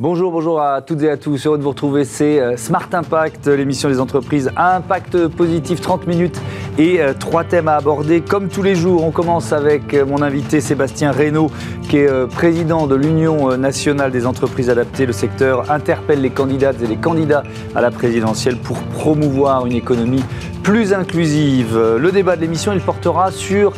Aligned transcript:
Bonjour, 0.00 0.30
bonjour 0.30 0.60
à 0.60 0.80
toutes 0.80 1.02
et 1.02 1.10
à 1.10 1.16
tous. 1.16 1.44
Heureux 1.44 1.58
de 1.58 1.64
vous 1.64 1.70
retrouver. 1.70 2.04
C'est 2.04 2.38
euh, 2.38 2.56
Smart 2.56 2.88
Impact, 2.92 3.48
l'émission 3.48 3.88
des 3.88 3.98
entreprises 3.98 4.48
impact 4.56 5.26
positif, 5.26 5.80
30 5.80 6.06
minutes 6.06 6.40
et 6.78 7.00
euh, 7.00 7.12
trois 7.12 7.44
thèmes 7.44 7.68
à 7.68 7.74
aborder. 7.74 8.20
Comme 8.20 8.48
tous 8.48 8.62
les 8.62 8.74
jours, 8.74 9.04
on 9.04 9.10
commence 9.10 9.52
avec 9.52 9.92
euh, 9.92 10.06
mon 10.06 10.22
invité 10.22 10.60
Sébastien 10.60 11.10
Reynaud, 11.10 11.50
qui 11.88 11.98
est 11.98 12.26
président 12.28 12.86
de 12.86 12.94
l'Union 12.94 13.56
nationale 13.56 14.10
des 14.10 14.26
entreprises 14.26 14.68
adaptées. 14.70 15.06
Le 15.06 15.12
secteur 15.12 15.70
interpelle 15.70 16.20
les 16.20 16.30
candidates 16.30 16.82
et 16.82 16.86
les 16.86 16.96
candidats 16.96 17.42
à 17.74 17.80
la 17.80 17.90
présidentielle 17.90 18.58
pour 18.58 18.76
promouvoir 18.78 19.64
une 19.64 19.72
économie 19.72 20.22
plus 20.62 20.92
inclusive. 20.92 21.78
Le 21.98 22.12
débat 22.12 22.36
de 22.36 22.42
l'émission, 22.42 22.74
il 22.74 22.80
portera 22.80 23.30
sur 23.30 23.72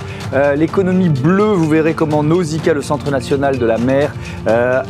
l'économie 0.56 1.08
bleue. 1.08 1.52
Vous 1.52 1.68
verrez 1.68 1.94
comment 1.94 2.24
Nausicaa, 2.24 2.74
le 2.74 2.82
Centre 2.82 3.12
national 3.12 3.58
de 3.58 3.66
la 3.66 3.78
mer, 3.78 4.12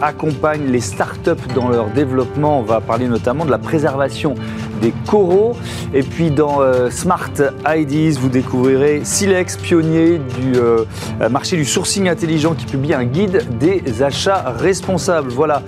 accompagne 0.00 0.64
les 0.69 0.80
startups 0.80 1.52
dans 1.55 1.69
leur 1.69 1.88
développement. 1.88 2.61
On 2.61 2.62
va 2.62 2.80
parler 2.80 3.06
notamment 3.06 3.45
de 3.45 3.50
la 3.50 3.58
préservation 3.58 4.34
des 4.80 4.93
coraux. 5.07 5.57
Et 5.95 6.02
puis 6.02 6.30
dans 6.30 6.61
euh, 6.61 6.91
Smart 6.91 7.30
IDs, 7.66 8.19
vous 8.19 8.29
découvrirez 8.29 9.03
Silex, 9.05 9.56
pionnier 9.56 10.19
du 10.19 10.56
euh, 10.56 10.84
marché 11.30 11.56
du 11.56 11.65
sourcing 11.65 12.09
intelligent 12.09 12.55
qui 12.55 12.66
publie 12.66 12.95
un 12.95 13.05
guide 13.05 13.47
des 13.59 14.03
achats 14.03 14.55
responsables. 14.59 15.30
Voilà, 15.30 15.62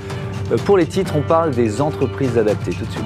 euh, 0.52 0.56
pour 0.64 0.76
les 0.76 0.86
titres, 0.86 1.14
on 1.16 1.22
parle 1.22 1.52
des 1.52 1.80
entreprises 1.80 2.36
adaptées 2.38 2.72
tout 2.72 2.84
de 2.84 2.90
suite. 2.90 3.04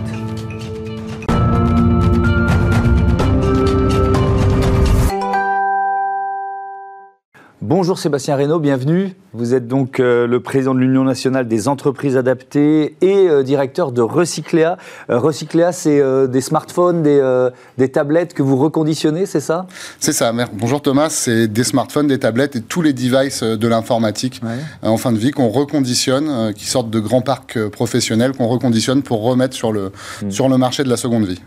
Bonjour 7.63 7.99
Sébastien 7.99 8.37
Reynaud, 8.37 8.61
bienvenue. 8.61 9.17
Vous 9.37 9.53
êtes 9.53 9.69
donc 9.69 10.01
euh, 10.01 10.27
le 10.27 10.41
président 10.41 10.75
de 10.75 10.81
l'Union 10.81 11.05
nationale 11.05 11.47
des 11.47 11.69
entreprises 11.69 12.17
adaptées 12.17 12.97
et 13.03 13.29
euh, 13.29 13.43
directeur 13.43 13.93
de 13.93 14.01
Recycléa. 14.01 14.79
Euh, 15.11 15.19
Recycléa, 15.19 15.73
c'est 15.73 16.01
des 16.29 16.41
smartphones, 16.41 17.03
des, 17.03 17.89
tablettes 17.91 18.33
que 18.33 18.43
vous 18.43 18.57
reconditionnez, 18.57 19.27
c'est 19.27 19.41
ça? 19.41 19.67
C'est 20.01 20.13
ça. 20.13 20.33
Bonjour 20.55 20.81
Thomas, 20.81 21.11
c'est 21.11 21.49
des 21.49 21.65
smartphones, 21.65 22.07
des 22.07 22.19
tablettes 22.19 22.57
et 22.57 22.61
tous 22.63 22.81
les 22.81 22.95
devices 22.95 23.43
de 23.43 23.69
l'informatique 23.69 24.41
en 24.83 24.97
fin 24.97 25.13
de 25.13 25.19
vie 25.19 25.33
qu'on 25.33 25.49
reconditionne, 25.49 26.53
qui 26.55 26.67
sortent 26.67 26.91
de 26.91 27.01
grands 27.01 27.21
parcs 27.21 27.59
professionnels, 27.69 28.33
qu'on 28.33 28.47
reconditionne 28.47 29.03
pour 29.03 29.23
remettre 29.23 29.55
sur 29.55 29.73
le, 29.73 29.93
hmm. 30.23 30.31
sur 30.31 30.49
le 30.49 30.57
marché 30.57 30.83
de 30.83 30.89
la 30.89 30.97
seconde 30.97 31.25
vie. 31.25 31.43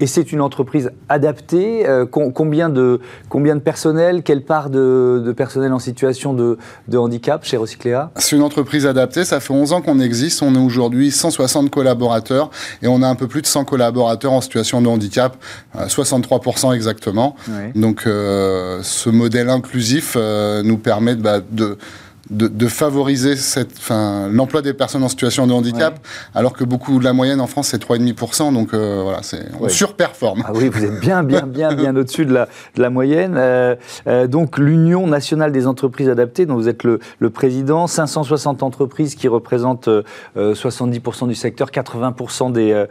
Et 0.00 0.06
c'est 0.06 0.32
une 0.32 0.40
entreprise 0.40 0.90
adaptée. 1.08 1.86
combien, 2.10 2.68
de, 2.68 3.00
combien 3.28 3.56
de 3.56 3.60
personnel? 3.60 4.22
Quelle 4.22 4.44
part 4.44 4.70
de, 4.70 5.22
de 5.24 5.32
personnel 5.32 5.72
en 5.72 5.78
situation 5.78 6.34
de, 6.34 6.58
handicap? 6.94 7.29
Chez 7.42 7.56
Recycléa. 7.56 8.10
C'est 8.16 8.36
une 8.36 8.42
entreprise 8.42 8.86
adaptée, 8.86 9.24
ça 9.24 9.40
fait 9.40 9.52
11 9.52 9.72
ans 9.72 9.82
qu'on 9.82 10.00
existe, 10.00 10.42
on 10.42 10.54
est 10.54 10.58
aujourd'hui 10.58 11.10
160 11.10 11.70
collaborateurs 11.70 12.50
et 12.82 12.88
on 12.88 13.02
a 13.02 13.08
un 13.08 13.14
peu 13.14 13.28
plus 13.28 13.42
de 13.42 13.46
100 13.46 13.64
collaborateurs 13.64 14.32
en 14.32 14.40
situation 14.40 14.82
de 14.82 14.88
handicap, 14.88 15.36
63% 15.76 16.74
exactement. 16.74 17.36
Donc 17.74 18.04
euh, 18.06 18.80
ce 18.82 19.10
modèle 19.10 19.48
inclusif 19.48 20.14
euh, 20.16 20.62
nous 20.62 20.78
permet 20.78 21.16
bah, 21.16 21.40
de 21.40 21.78
de, 22.28 22.68
favoriser 22.68 23.34
l'emploi 24.30 24.62
des 24.62 24.74
personnes 24.74 25.02
en 25.02 25.08
situation 25.08 25.46
de 25.46 25.52
handicap, 25.52 25.98
alors 26.34 26.52
que 26.52 26.64
beaucoup 26.64 26.98
de 26.98 27.04
la 27.04 27.12
moyenne 27.12 27.40
en 27.40 27.46
France 27.46 27.68
c'est 27.68 27.82
3,5%, 27.82 28.52
donc 28.52 28.74
euh, 28.74 29.00
voilà, 29.02 29.22
c'est, 29.22 29.46
on 29.60 29.68
surperforme. 29.68 30.42
Ah 30.46 30.52
oui, 30.54 30.68
vous 30.68 30.84
êtes 30.84 31.00
bien, 31.00 31.22
bien, 31.22 31.46
bien, 31.46 31.74
bien 31.74 31.96
au-dessus 31.96 32.26
de 32.26 32.32
la, 32.32 32.48
de 32.76 32.82
la 32.82 32.90
moyenne. 32.90 33.34
Euh, 33.36 33.74
euh, 34.06 34.26
donc 34.26 34.58
l'Union 34.58 35.06
nationale 35.06 35.52
des 35.52 35.66
entreprises 35.66 36.08
adaptées, 36.08 36.46
dont 36.46 36.56
vous 36.56 36.68
êtes 36.68 36.84
le, 36.84 37.00
le 37.18 37.30
président, 37.30 37.86
560 37.86 38.62
entreprises 38.62 39.14
qui 39.14 39.28
représentent 39.28 39.88
70% 40.36 41.28
du 41.28 41.34
secteur, 41.34 41.70
80% 41.70 42.52
des, 42.52 42.84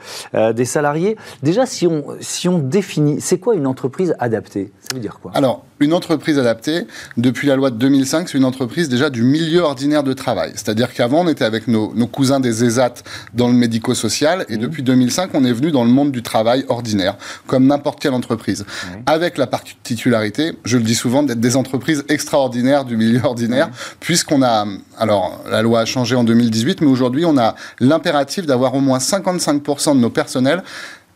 des 0.53 0.65
salariés. 0.65 1.17
Déjà, 1.43 1.65
si 1.65 1.87
on, 1.87 2.03
si 2.19 2.47
on 2.49 2.59
définit, 2.59 3.21
c'est 3.21 3.37
quoi 3.37 3.55
une 3.55 3.67
entreprise 3.67 4.15
adaptée? 4.19 4.71
Ça 4.81 4.95
veut 4.95 5.01
dire 5.01 5.19
quoi? 5.21 5.31
Alors, 5.35 5.65
une 5.79 5.93
entreprise 5.93 6.37
adaptée, 6.37 6.87
depuis 7.15 7.47
la 7.47 7.55
loi 7.55 7.69
de 7.69 7.77
2005, 7.77 8.29
c'est 8.29 8.37
une 8.37 8.45
entreprise 8.45 8.89
déjà 8.89 9.09
du 9.09 9.18
milieu 9.23 9.61
ordinaire 9.61 10.03
de 10.03 10.13
travail. 10.13 10.51
C'est-à-dire 10.55 10.93
qu'avant, 10.93 11.21
on 11.21 11.27
était 11.27 11.45
avec 11.45 11.67
nos, 11.67 11.89
cousins 12.07 12.39
des 12.39 12.63
ESAT 12.63 12.95
dans 13.33 13.47
le 13.47 13.53
médico-social, 13.53 14.45
et 14.49 14.57
mmh. 14.57 14.59
depuis 14.59 14.83
2005, 14.83 15.31
on 15.33 15.43
est 15.43 15.53
venu 15.53 15.71
dans 15.71 15.83
le 15.83 15.91
monde 15.91 16.11
du 16.11 16.23
travail 16.23 16.65
ordinaire, 16.69 17.17
comme 17.47 17.67
n'importe 17.67 17.99
quelle 17.99 18.13
entreprise. 18.13 18.65
Avec 19.05 19.37
la 19.37 19.47
particularité, 19.47 20.53
je 20.65 20.77
le 20.77 20.83
dis 20.83 20.95
souvent, 20.95 21.23
d'être 21.23 21.39
des 21.39 21.55
entreprises 21.55 22.03
extraordinaires 22.09 22.85
du 22.85 22.97
milieu 22.97 23.21
ordinaire, 23.23 23.69
puisqu'on 23.99 24.41
a, 24.41 24.65
alors 24.97 25.43
la 25.49 25.61
loi 25.61 25.81
a 25.81 25.85
changé 25.85 26.15
en 26.15 26.23
2018, 26.23 26.81
mais 26.81 26.87
aujourd'hui, 26.87 27.25
on 27.25 27.37
a 27.37 27.55
l'impératif 27.79 28.45
d'avoir 28.45 28.73
au 28.75 28.79
moins 28.79 28.97
55% 28.97 29.95
de 29.95 29.99
nos 29.99 30.09
personnels 30.09 30.63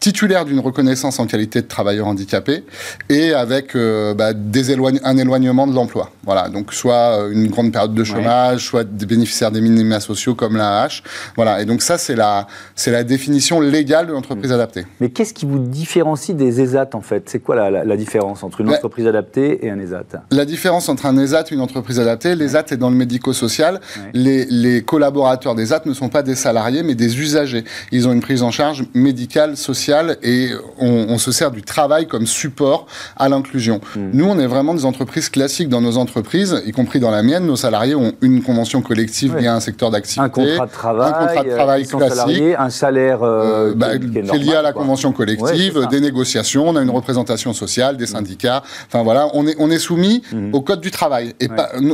titulaire 0.03 0.43
d'une 0.43 0.59
reconnaissance 0.59 1.17
en 1.19 1.27
qualité 1.27 1.61
de 1.61 1.67
travailleur 1.67 2.07
handicapé 2.07 2.65
et 3.07 3.33
avec 3.33 3.73
euh, 3.73 4.13
bah, 4.13 4.33
des 4.33 4.73
un 5.01 5.17
éloignement 5.17 5.65
de 5.65 5.73
l'emploi. 5.73 6.11
Voilà, 6.25 6.49
donc 6.49 6.73
soit 6.73 7.19
euh, 7.19 7.31
une 7.31 7.47
grande 7.47 7.71
période 7.71 7.93
de 7.93 8.03
chômage, 8.03 8.65
soit 8.65 8.83
des 8.83 9.05
bénéficiaires 9.05 9.49
des 9.49 9.61
minima 9.61 10.01
sociaux 10.01 10.35
comme 10.35 10.57
la 10.57 10.85
H. 10.85 11.03
Voilà, 11.37 11.61
et 11.61 11.65
donc 11.65 11.81
ça 11.81 11.97
c'est 11.97 12.17
la 12.17 12.47
c'est 12.75 12.91
la 12.91 13.05
définition 13.05 13.61
légale 13.61 14.07
de 14.07 14.11
l'entreprise 14.11 14.51
mm. 14.51 14.55
adaptée. 14.55 14.85
Mais 14.99 15.09
qu'est-ce 15.09 15.33
qui 15.33 15.45
vous 15.45 15.59
différencie 15.59 16.35
des 16.35 16.59
ESAT 16.59 16.89
en 16.95 17.01
fait? 17.01 17.29
C'est 17.29 17.39
quoi 17.39 17.55
la, 17.69 17.95
différence 17.95 18.43
entre 18.43 18.59
une 18.59 18.71
entreprise 18.71 19.07
adaptée 19.07 19.65
et 19.65 19.69
un 19.69 19.79
ESAT 19.79 20.25
La 20.31 20.43
différence 20.43 20.89
entre 20.89 21.05
un 21.05 21.17
ESAT 21.17 21.45
et 21.51 21.53
une 21.53 21.61
entreprise 21.61 22.01
adaptée, 22.01 22.35
l'ESAT 22.35 22.65
est 22.71 22.77
dans 22.77 22.89
le 22.89 22.97
médico-social. 22.97 23.79
Les, 24.13 24.43
les 24.49 24.81
collaborateurs 24.83 25.55
des 25.55 25.63
ESAT 25.63 25.83
ne 25.85 25.93
sont 25.93 26.09
pas 26.09 26.23
des 26.23 26.35
salariés 26.35 26.83
mais 26.83 26.95
des 26.95 27.21
usagers. 27.21 27.63
Ils 27.93 28.05
ont 28.05 28.11
une 28.11 28.21
prise 28.21 28.43
en 28.43 28.51
charge 28.51 28.83
médicale, 28.93 29.55
sociale 29.55 29.92
et 30.21 30.49
on, 30.79 31.17
se 31.17 31.31
sert 31.31 31.51
du 31.51 31.61
travail 31.61 32.07
comme 32.07 32.25
support 32.25 32.87
à 33.15 33.29
l'inclusion. 33.29 33.79
Hmm. 33.95 34.09
Nous, 34.13 34.25
on 34.25 34.39
est 34.39 34.47
vraiment 34.47 34.73
des 34.73 34.85
entreprises 34.85 35.29
classiques 35.29 35.69
dans 35.69 35.81
nos 35.81 35.97
entreprises, 35.97 36.61
y 36.65 36.71
compris 36.71 36.99
dans 36.99 37.11
la 37.11 37.23
mienne. 37.23 37.45
Nos 37.45 37.55
salariés 37.55 37.95
ont 37.95 38.13
une 38.21 38.41
convention 38.41 38.81
collective 38.81 39.37
via 39.37 39.55
un 39.55 39.59
secteur 39.59 39.91
d'activité. 39.91 40.21
Un 40.21 40.29
contrat 40.29 40.65
de 40.65 40.71
travail. 40.71 41.07
Un 41.07 41.27
contrat 41.27 41.43
de 41.43 41.49
travail 41.49 41.87
classique. 41.87 42.43
un 42.57 42.69
salaire 42.69 43.23
euh, 43.23 43.71
euh, 43.71 43.73
bah, 43.75 43.97
qui, 43.97 44.17
est, 44.17 44.37
lié 44.37 44.55
à 44.55 44.61
la 44.61 44.73
convention 44.73 45.11
collective, 45.11 45.87
des 45.89 46.01
négociations, 46.01 46.67
on 46.67 46.75
a 46.75 46.81
une 46.81 46.89
représentation 46.89 47.53
sociale, 47.53 47.97
des 47.97 48.05
hmm. 48.05 48.07
syndicats. 48.07 48.63
Enfin 48.87 49.03
voilà, 49.03 49.27
on 49.33 49.47
est, 49.47 49.55
on 49.59 49.69
est 49.69 49.79
soumis 49.79 50.23
au 50.51 50.61
code 50.61 50.81
du 50.81 50.91
travail. 50.91 51.33
Et 51.39 51.47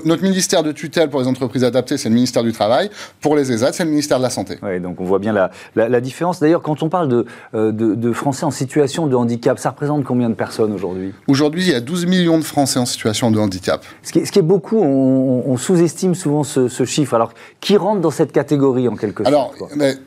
notre 0.05 0.23
ministère 0.23 0.63
de 0.63 0.71
tutelle 0.71 1.09
pour 1.09 1.19
les 1.19 1.27
entreprises 1.27 1.63
adaptées, 1.63 1.97
c'est 1.97 2.09
le 2.09 2.15
ministère 2.15 2.43
du 2.43 2.51
Travail. 2.51 2.89
Pour 3.21 3.35
les 3.35 3.51
ESAT, 3.51 3.73
c'est 3.73 3.83
le 3.83 3.89
ministère 3.89 4.17
de 4.17 4.23
la 4.23 4.29
Santé. 4.29 4.57
Oui, 4.61 4.79
donc 4.79 4.99
on 5.01 5.05
voit 5.05 5.19
bien 5.19 5.33
la, 5.33 5.49
la, 5.75 6.01
différence. 6.01 6.39
D'ailleurs, 6.39 6.61
quand 6.61 6.83
on 6.83 6.89
parle 6.89 7.07
de, 7.07 7.25
euh, 7.53 7.71
de 7.95 7.95
de, 7.95 8.13
Français 8.13 8.45
en 8.45 8.51
situation 8.51 9.07
de 9.07 9.15
handicap. 9.15 9.59
Ça 9.59 9.71
représente 9.71 10.03
combien 10.03 10.29
de 10.29 10.35
personnes 10.35 10.73
aujourd'hui? 10.73 11.13
Aujourd'hui, 11.27 11.63
il 11.63 11.71
y 11.71 11.75
a 11.75 11.81
12 11.81 12.05
millions 12.05 12.37
de 12.37 12.43
Français 12.43 12.79
en 12.79 12.85
situation 12.85 13.31
de 13.31 13.39
handicap. 13.39 13.83
Ce 14.03 14.11
qui 14.11 14.19
est, 14.19 14.41
beaucoup, 14.41 14.79
on, 14.79 15.57
sous-estime 15.57 16.15
souvent 16.15 16.43
ce, 16.43 16.85
chiffre. 16.85 17.13
Alors, 17.13 17.33
qui 17.59 17.77
rentre 17.77 18.01
dans 18.01 18.11
cette 18.11 18.31
catégorie 18.31 18.87
en 18.87 18.95
quelque 18.95 19.23
sorte 19.23 19.27
Alors, 19.27 19.53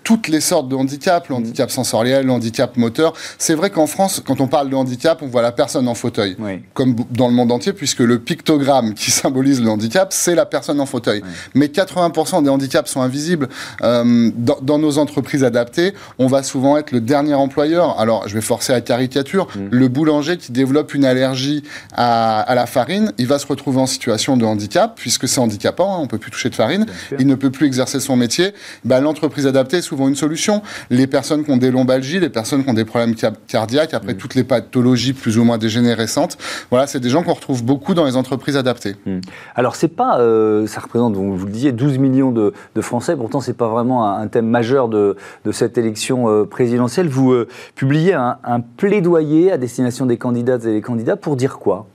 toutes 0.04 0.28
les 0.28 0.40
sortes 0.40 0.68
de 0.68 0.76
handicap, 0.76 1.28
le 1.28 1.36
handicap 1.36 1.70
sensoriel, 1.70 2.26
le 2.26 2.32
handicap 2.32 2.76
moteur. 2.76 3.14
C'est 3.38 3.54
vrai 3.54 3.70
qu'en 3.70 3.86
France, 3.86 4.22
quand 4.24 4.40
on 4.40 4.48
parle 4.48 4.70
de 4.70 4.76
handicap, 4.76 5.22
on 5.22 5.26
voit 5.26 5.42
la 5.42 5.52
personne 5.52 5.88
en 5.88 5.94
fauteuil, 5.94 6.36
comme 6.74 6.96
dans 7.10 7.28
le 7.28 7.34
monde 7.34 7.52
entier, 7.52 7.72
puisque 7.72 8.00
le 8.00 8.18
pictogramme 8.18 8.94
qui 8.94 9.10
symbolise 9.22 9.62
le 9.62 9.70
handicap, 9.70 10.12
c'est 10.12 10.34
la 10.34 10.46
personne 10.46 10.80
en 10.80 10.86
fauteuil. 10.86 11.22
Mais 11.54 11.66
80% 11.66 12.42
des 12.42 12.50
handicaps 12.50 12.90
sont 12.90 13.02
invisibles. 13.02 13.48
Euh, 13.82 14.30
dans, 14.36 14.58
dans 14.60 14.78
nos 14.78 14.98
entreprises 14.98 15.44
adaptées, 15.44 15.94
on 16.18 16.26
va 16.26 16.42
souvent 16.42 16.76
être 16.76 16.92
le 16.92 17.00
dernier 17.00 17.34
employeur 17.62 18.00
alors 18.00 18.26
je 18.26 18.34
vais 18.34 18.40
forcer 18.40 18.72
à 18.72 18.80
caricature, 18.80 19.46
mm. 19.54 19.68
le 19.70 19.88
boulanger 19.88 20.36
qui 20.36 20.52
développe 20.52 20.94
une 20.94 21.04
allergie 21.04 21.62
à, 21.92 22.52
la 22.54 22.66
farine, 22.66 23.12
il 23.18 23.26
va 23.26 23.38
se 23.38 23.46
retrouver 23.46 23.78
en 23.78 23.86
situation 23.86 24.36
de 24.36 24.44
handicap, 24.44 24.94
puisque 24.96 25.28
c'est 25.28 25.40
handicapant, 25.40 25.94
hein, 25.94 25.98
on 26.00 26.02
ne 26.02 26.08
peut 26.08 26.18
plus 26.18 26.30
toucher 26.30 26.50
de 26.50 26.54
farine, 26.54 26.86
il 27.18 27.26
ne 27.26 27.34
peut 27.34 27.50
plus 27.50 27.66
exercer 27.66 28.00
son 28.00 28.16
métier. 28.16 28.52
Bah, 28.84 29.00
L'entreprise 29.00 29.46
adaptée 29.46 29.78
est 29.78 29.82
souvent 29.82 30.08
une 30.08 30.16
solution. 30.16 30.62
Les 30.90 31.06
personnes 31.06 31.44
qui 31.44 31.50
ont 31.50 31.56
des 31.56 31.70
lombalgies, 31.70 32.20
les 32.20 32.30
personnes 32.30 32.64
qui 32.64 32.70
ont 32.70 32.74
des 32.74 32.84
problèmes 32.84 33.14
cardiaques, 33.46 33.94
après 33.94 34.14
mm. 34.14 34.16
toutes 34.16 34.34
les 34.34 34.44
pathologies 34.44 35.12
plus 35.12 35.38
ou 35.38 35.44
moins 35.44 35.58
dégénérescentes, 35.58 36.38
voilà, 36.70 36.86
c'est 36.86 37.00
des 37.00 37.10
gens 37.10 37.22
qu'on 37.22 37.34
retrouve 37.34 37.64
beaucoup 37.64 37.94
dans 37.94 38.04
les 38.04 38.16
entreprises 38.16 38.56
adaptées. 38.56 38.96
Mm. 39.06 39.20
Alors 39.54 39.76
c'est 39.76 39.88
pas, 39.88 40.18
euh, 40.18 40.66
ça 40.66 40.80
représente, 40.80 41.14
vous, 41.14 41.36
vous, 41.36 41.46
le 41.46 41.52
disiez, 41.52 41.72
12 41.72 41.98
millions 41.98 42.32
de, 42.32 42.52
Français, 42.80 43.14
pourtant 43.16 43.40
c'est 43.40 43.56
pas 43.56 43.68
vraiment 43.68 44.12
un, 44.16 44.26
thème 44.26 44.48
majeur 44.48 44.88
de, 44.88 45.16
cette 45.52 45.78
élection 45.78 46.28
euh, 46.28 46.44
présidentielle. 46.44 47.08
Vous, 47.08 47.32
euh, 47.32 47.48
publié 47.74 48.14
un, 48.14 48.60
plaidoyer 48.76 49.52
à 49.52 49.58
destination 49.58 50.06
des 50.06 50.18
candidates 50.18 50.64
et 50.64 50.72
des 50.72 50.80
candidats 50.80 51.16
pour 51.16 51.36
dire 51.36 51.58
quoi? 51.58 51.86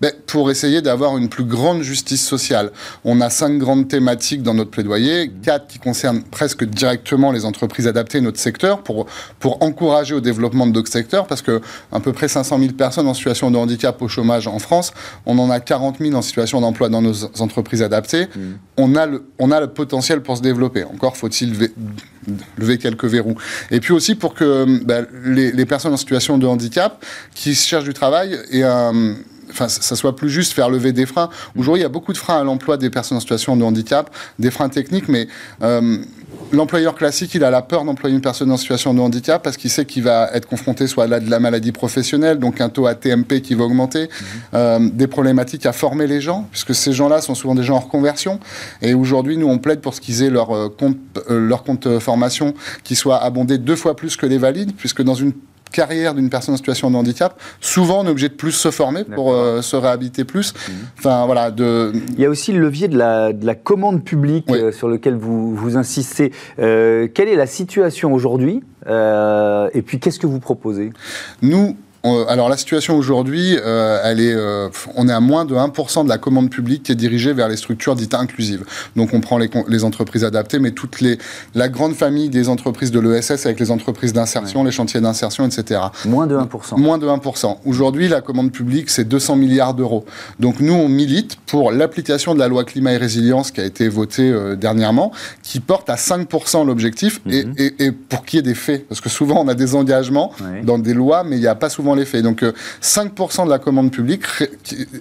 Ben, 0.00 0.12
Pour 0.26 0.50
essayer 0.50 0.82
d'avoir 0.82 1.16
une 1.16 1.28
plus 1.28 1.44
grande 1.44 1.82
justice 1.82 2.26
sociale. 2.26 2.70
On 3.04 3.20
a 3.20 3.30
cinq 3.30 3.58
grandes 3.58 3.88
thématiques 3.88 4.42
dans 4.42 4.54
notre 4.54 4.70
plaidoyer, 4.70 5.30
quatre 5.42 5.66
qui 5.66 5.78
concernent 5.78 6.22
presque 6.22 6.64
directement 6.64 7.32
les 7.32 7.44
entreprises 7.44 7.86
adaptées, 7.86 8.20
notre 8.20 8.38
secteur, 8.38 8.82
pour, 8.82 9.06
pour 9.38 9.62
encourager 9.62 10.14
au 10.14 10.20
développement 10.20 10.66
de 10.66 10.72
d'autres 10.72 10.92
secteurs, 10.92 11.26
parce 11.26 11.42
que 11.42 11.60
à 11.92 12.00
peu 12.00 12.12
près 12.12 12.28
500 12.28 12.58
000 12.58 12.72
personnes 12.72 13.08
en 13.08 13.14
situation 13.14 13.50
de 13.50 13.56
handicap 13.56 14.00
au 14.02 14.08
chômage 14.08 14.46
en 14.46 14.58
France, 14.58 14.92
on 15.26 15.38
en 15.38 15.50
a 15.50 15.60
40 15.60 15.98
000 15.98 16.14
en 16.14 16.22
situation 16.22 16.60
d'emploi 16.60 16.88
dans 16.88 17.02
nos 17.02 17.24
entreprises 17.40 17.82
adaptées. 17.82 18.26
Mmh. 18.26 18.40
On, 18.76 18.94
a 18.94 19.06
le, 19.06 19.24
on 19.38 19.50
a 19.50 19.60
le 19.60 19.68
potentiel 19.68 20.22
pour 20.22 20.36
se 20.36 20.42
développer. 20.42 20.84
Encore 20.84 21.16
faut-il 21.16 21.54
lever 22.58 22.78
quelques 22.78 23.04
verrous. 23.04 23.36
Et 23.70 23.80
puis 23.80 23.92
aussi 23.92 24.14
pour 24.14 24.34
que 24.34 24.84
ben, 24.84 25.06
les, 25.24 25.52
les 25.52 25.66
personnes 25.66 25.92
en 25.92 25.96
situation 25.96 26.38
de 26.38 26.46
handicap 26.46 27.04
qui 27.34 27.54
cherchent 27.54 27.84
du 27.84 27.94
travail 27.94 28.38
aient 28.50 28.62
un 28.62 29.16
enfin, 29.50 29.68
ça 29.68 29.96
soit 29.96 30.16
plus 30.16 30.30
juste 30.30 30.52
faire 30.52 30.70
lever 30.70 30.92
des 30.92 31.06
freins. 31.06 31.28
Aujourd'hui, 31.56 31.80
il 31.80 31.82
y 31.82 31.86
a 31.86 31.90
beaucoup 31.90 32.12
de 32.12 32.18
freins 32.18 32.38
à 32.38 32.44
l'emploi 32.44 32.76
des 32.76 32.90
personnes 32.90 33.16
en 33.16 33.20
situation 33.20 33.56
de 33.56 33.64
handicap, 33.64 34.10
des 34.38 34.50
freins 34.50 34.68
techniques, 34.68 35.08
mais 35.08 35.28
euh, 35.62 35.98
l'employeur 36.52 36.94
classique, 36.94 37.34
il 37.34 37.44
a 37.44 37.50
la 37.50 37.62
peur 37.62 37.84
d'employer 37.84 38.14
une 38.14 38.22
personne 38.22 38.50
en 38.50 38.56
situation 38.56 38.94
de 38.94 39.00
handicap 39.00 39.42
parce 39.42 39.56
qu'il 39.56 39.70
sait 39.70 39.84
qu'il 39.84 40.02
va 40.02 40.30
être 40.32 40.46
confronté 40.46 40.86
soit 40.86 41.04
à 41.04 41.20
de 41.20 41.30
la 41.30 41.40
maladie 41.40 41.72
professionnelle, 41.72 42.38
donc 42.38 42.60
un 42.60 42.68
taux 42.68 42.86
ATMP 42.86 43.40
qui 43.42 43.54
va 43.54 43.64
augmenter, 43.64 44.02
mhm. 44.02 44.08
euh, 44.54 44.78
des 44.92 45.06
problématiques 45.06 45.66
à 45.66 45.72
former 45.72 46.06
les 46.06 46.20
gens, 46.20 46.46
puisque 46.50 46.74
ces 46.74 46.92
gens-là 46.92 47.20
sont 47.20 47.34
souvent 47.34 47.54
des 47.54 47.62
gens 47.62 47.76
en 47.76 47.80
reconversion. 47.80 48.40
Et 48.82 48.94
aujourd'hui, 48.94 49.36
nous, 49.36 49.48
on 49.48 49.58
plaide 49.58 49.80
pour 49.80 49.94
ce 49.94 50.00
qu'ils 50.00 50.22
aient 50.22 50.30
leur 50.30 50.54
euh, 50.54 50.68
compte, 50.68 50.98
leur 51.28 51.64
compte 51.64 51.98
formation 51.98 52.54
qui 52.84 52.96
soit 52.96 53.22
abondé 53.22 53.58
deux 53.58 53.76
fois 53.76 53.96
plus 53.96 54.16
que 54.16 54.26
les 54.26 54.38
valides, 54.38 54.72
puisque 54.76 55.02
dans 55.02 55.14
une 55.14 55.32
carrière 55.70 56.14
d'une 56.14 56.30
personne 56.30 56.54
en 56.54 56.56
situation 56.56 56.90
de 56.90 56.96
handicap, 56.96 57.40
souvent 57.60 58.00
on 58.00 58.06
est 58.06 58.10
obligé 58.10 58.28
de 58.28 58.34
plus 58.34 58.52
se 58.52 58.70
former 58.70 59.04
pour 59.04 59.32
euh, 59.32 59.62
se 59.62 59.76
réhabiliter 59.76 60.24
plus. 60.24 60.54
Mhm. 60.54 60.74
Enfin 60.98 61.26
voilà. 61.26 61.50
De... 61.50 61.92
Il 62.14 62.20
y 62.20 62.26
a 62.26 62.30
aussi 62.30 62.52
le 62.52 62.60
levier 62.60 62.88
de 62.88 62.98
la, 62.98 63.32
de 63.32 63.46
la 63.46 63.54
commande 63.54 64.04
publique 64.04 64.50
euh, 64.50 64.72
sur 64.72 64.88
lequel 64.88 65.16
vous, 65.16 65.54
vous 65.54 65.76
insistez. 65.76 66.32
Euh, 66.58 67.08
quelle 67.12 67.28
est 67.28 67.36
la 67.36 67.46
situation 67.46 68.12
aujourd'hui 68.12 68.62
Et 68.86 69.82
puis 69.82 69.98
qu'est-ce 70.00 70.18
que 70.18 70.26
vous 70.26 70.40
proposez? 70.40 70.92
Nous, 71.42 71.76
alors 72.04 72.48
la 72.48 72.56
situation 72.56 72.96
aujourd'hui, 72.96 73.56
euh, 73.58 74.00
elle 74.04 74.20
est, 74.20 74.32
euh, 74.32 74.68
on 74.94 75.08
est 75.08 75.12
à 75.12 75.20
moins 75.20 75.44
de 75.44 75.54
1% 75.54 76.04
de 76.04 76.08
la 76.08 76.18
commande 76.18 76.50
publique 76.50 76.84
qui 76.84 76.92
est 76.92 76.96
dirigée 76.96 77.32
vers 77.32 77.48
les 77.48 77.56
structures 77.56 77.96
dites 77.96 78.14
inclusives. 78.14 78.64
Donc 78.96 79.14
on 79.14 79.20
prend 79.20 79.38
les, 79.38 79.50
les 79.68 79.84
entreprises 79.84 80.24
adaptées, 80.24 80.58
mais 80.58 80.70
toute 80.70 81.00
les, 81.00 81.18
la 81.54 81.68
grande 81.68 81.94
famille 81.94 82.28
des 82.28 82.48
entreprises 82.48 82.90
de 82.90 83.00
l'ESS 83.00 83.46
avec 83.46 83.58
les 83.58 83.70
entreprises 83.70 84.12
d'insertion, 84.12 84.62
les 84.64 84.70
chantiers 84.70 85.00
d'insertion, 85.00 85.46
etc. 85.46 85.80
Moins 86.04 86.26
de 86.26 86.36
1%. 86.36 86.78
Moins 86.78 86.98
de 86.98 87.06
1%. 87.06 87.56
Aujourd'hui, 87.64 88.08
la 88.08 88.20
commande 88.20 88.52
publique, 88.52 88.90
c'est 88.90 89.04
200 89.04 89.36
milliards 89.36 89.74
d'euros. 89.74 90.04
Donc 90.38 90.60
nous, 90.60 90.74
on 90.74 90.88
milite 90.88 91.36
pour 91.46 91.72
l'application 91.72 92.34
de 92.34 92.38
la 92.38 92.48
loi 92.48 92.64
climat 92.64 92.92
et 92.92 92.96
résilience 92.96 93.50
qui 93.50 93.60
a 93.60 93.64
été 93.64 93.88
votée 93.88 94.30
euh, 94.30 94.54
dernièrement, 94.54 95.12
qui 95.42 95.60
porte 95.60 95.90
à 95.90 95.96
5% 95.96 96.64
l'objectif, 96.64 97.20
mhm. 97.24 97.54
et, 97.56 97.84
et, 97.84 97.92
pour 97.92 98.24
qu'il 98.24 98.38
y 98.38 98.40
ait 98.40 98.42
des 98.42 98.54
faits. 98.54 98.86
Parce 98.88 99.00
que 99.00 99.08
souvent, 99.08 99.42
on 99.42 99.48
a 99.48 99.54
des 99.54 99.74
engagements 99.74 100.32
dans 100.62 100.78
des 100.78 100.94
lois, 100.94 101.24
mais 101.24 101.36
il 101.36 101.40
n'y 101.40 101.46
a 101.46 101.54
pas 101.54 101.68
souvent 101.68 101.87
l'effet. 101.94 102.22
Donc 102.22 102.42
5% 102.82 103.42
euh, 103.42 103.44
de 103.44 103.50
la 103.50 103.58
commande 103.58 103.90
publique 103.90 104.24